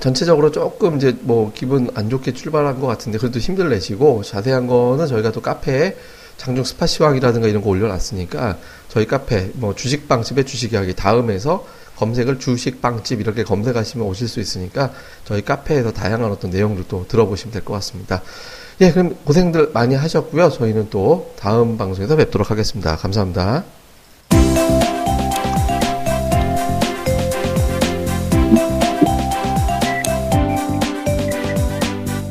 전체적으로 0.00 0.50
조금 0.50 0.96
이제 0.96 1.16
뭐 1.20 1.52
기분 1.54 1.90
안 1.94 2.10
좋게 2.10 2.32
출발한 2.32 2.80
것 2.80 2.86
같은데 2.86 3.18
그래도 3.18 3.38
힘들 3.38 3.68
내시고 3.68 4.22
자세한 4.22 4.66
거는 4.66 5.06
저희가 5.06 5.30
또 5.32 5.40
카페에 5.40 5.96
장중 6.36 6.64
스파 6.64 6.86
시황이라든가 6.86 7.46
이런 7.46 7.62
거 7.62 7.70
올려놨으니까 7.70 8.58
저희 8.88 9.06
카페 9.06 9.50
뭐 9.54 9.74
주식빵집의 9.74 10.46
주식 10.46 10.72
이야기 10.72 10.94
다음에서 10.94 11.66
검색을 11.96 12.40
주식빵집 12.40 13.20
이렇게 13.20 13.44
검색하시면 13.44 14.06
오실 14.06 14.26
수 14.26 14.40
있으니까 14.40 14.92
저희 15.24 15.42
카페에서 15.42 15.92
다양한 15.92 16.30
어떤 16.30 16.50
내용들도 16.50 17.06
들어보시면 17.06 17.52
될 17.52 17.62
것 17.64 17.74
같습니다. 17.74 18.22
예, 18.80 18.90
그럼 18.90 19.16
고생들 19.24 19.70
많이 19.72 19.94
하셨고요. 19.94 20.50
저희는 20.50 20.88
또 20.90 21.32
다음 21.38 21.78
방송에서 21.78 22.16
뵙도록 22.16 22.50
하겠습니다. 22.50 22.96
감사합니다. 22.96 23.64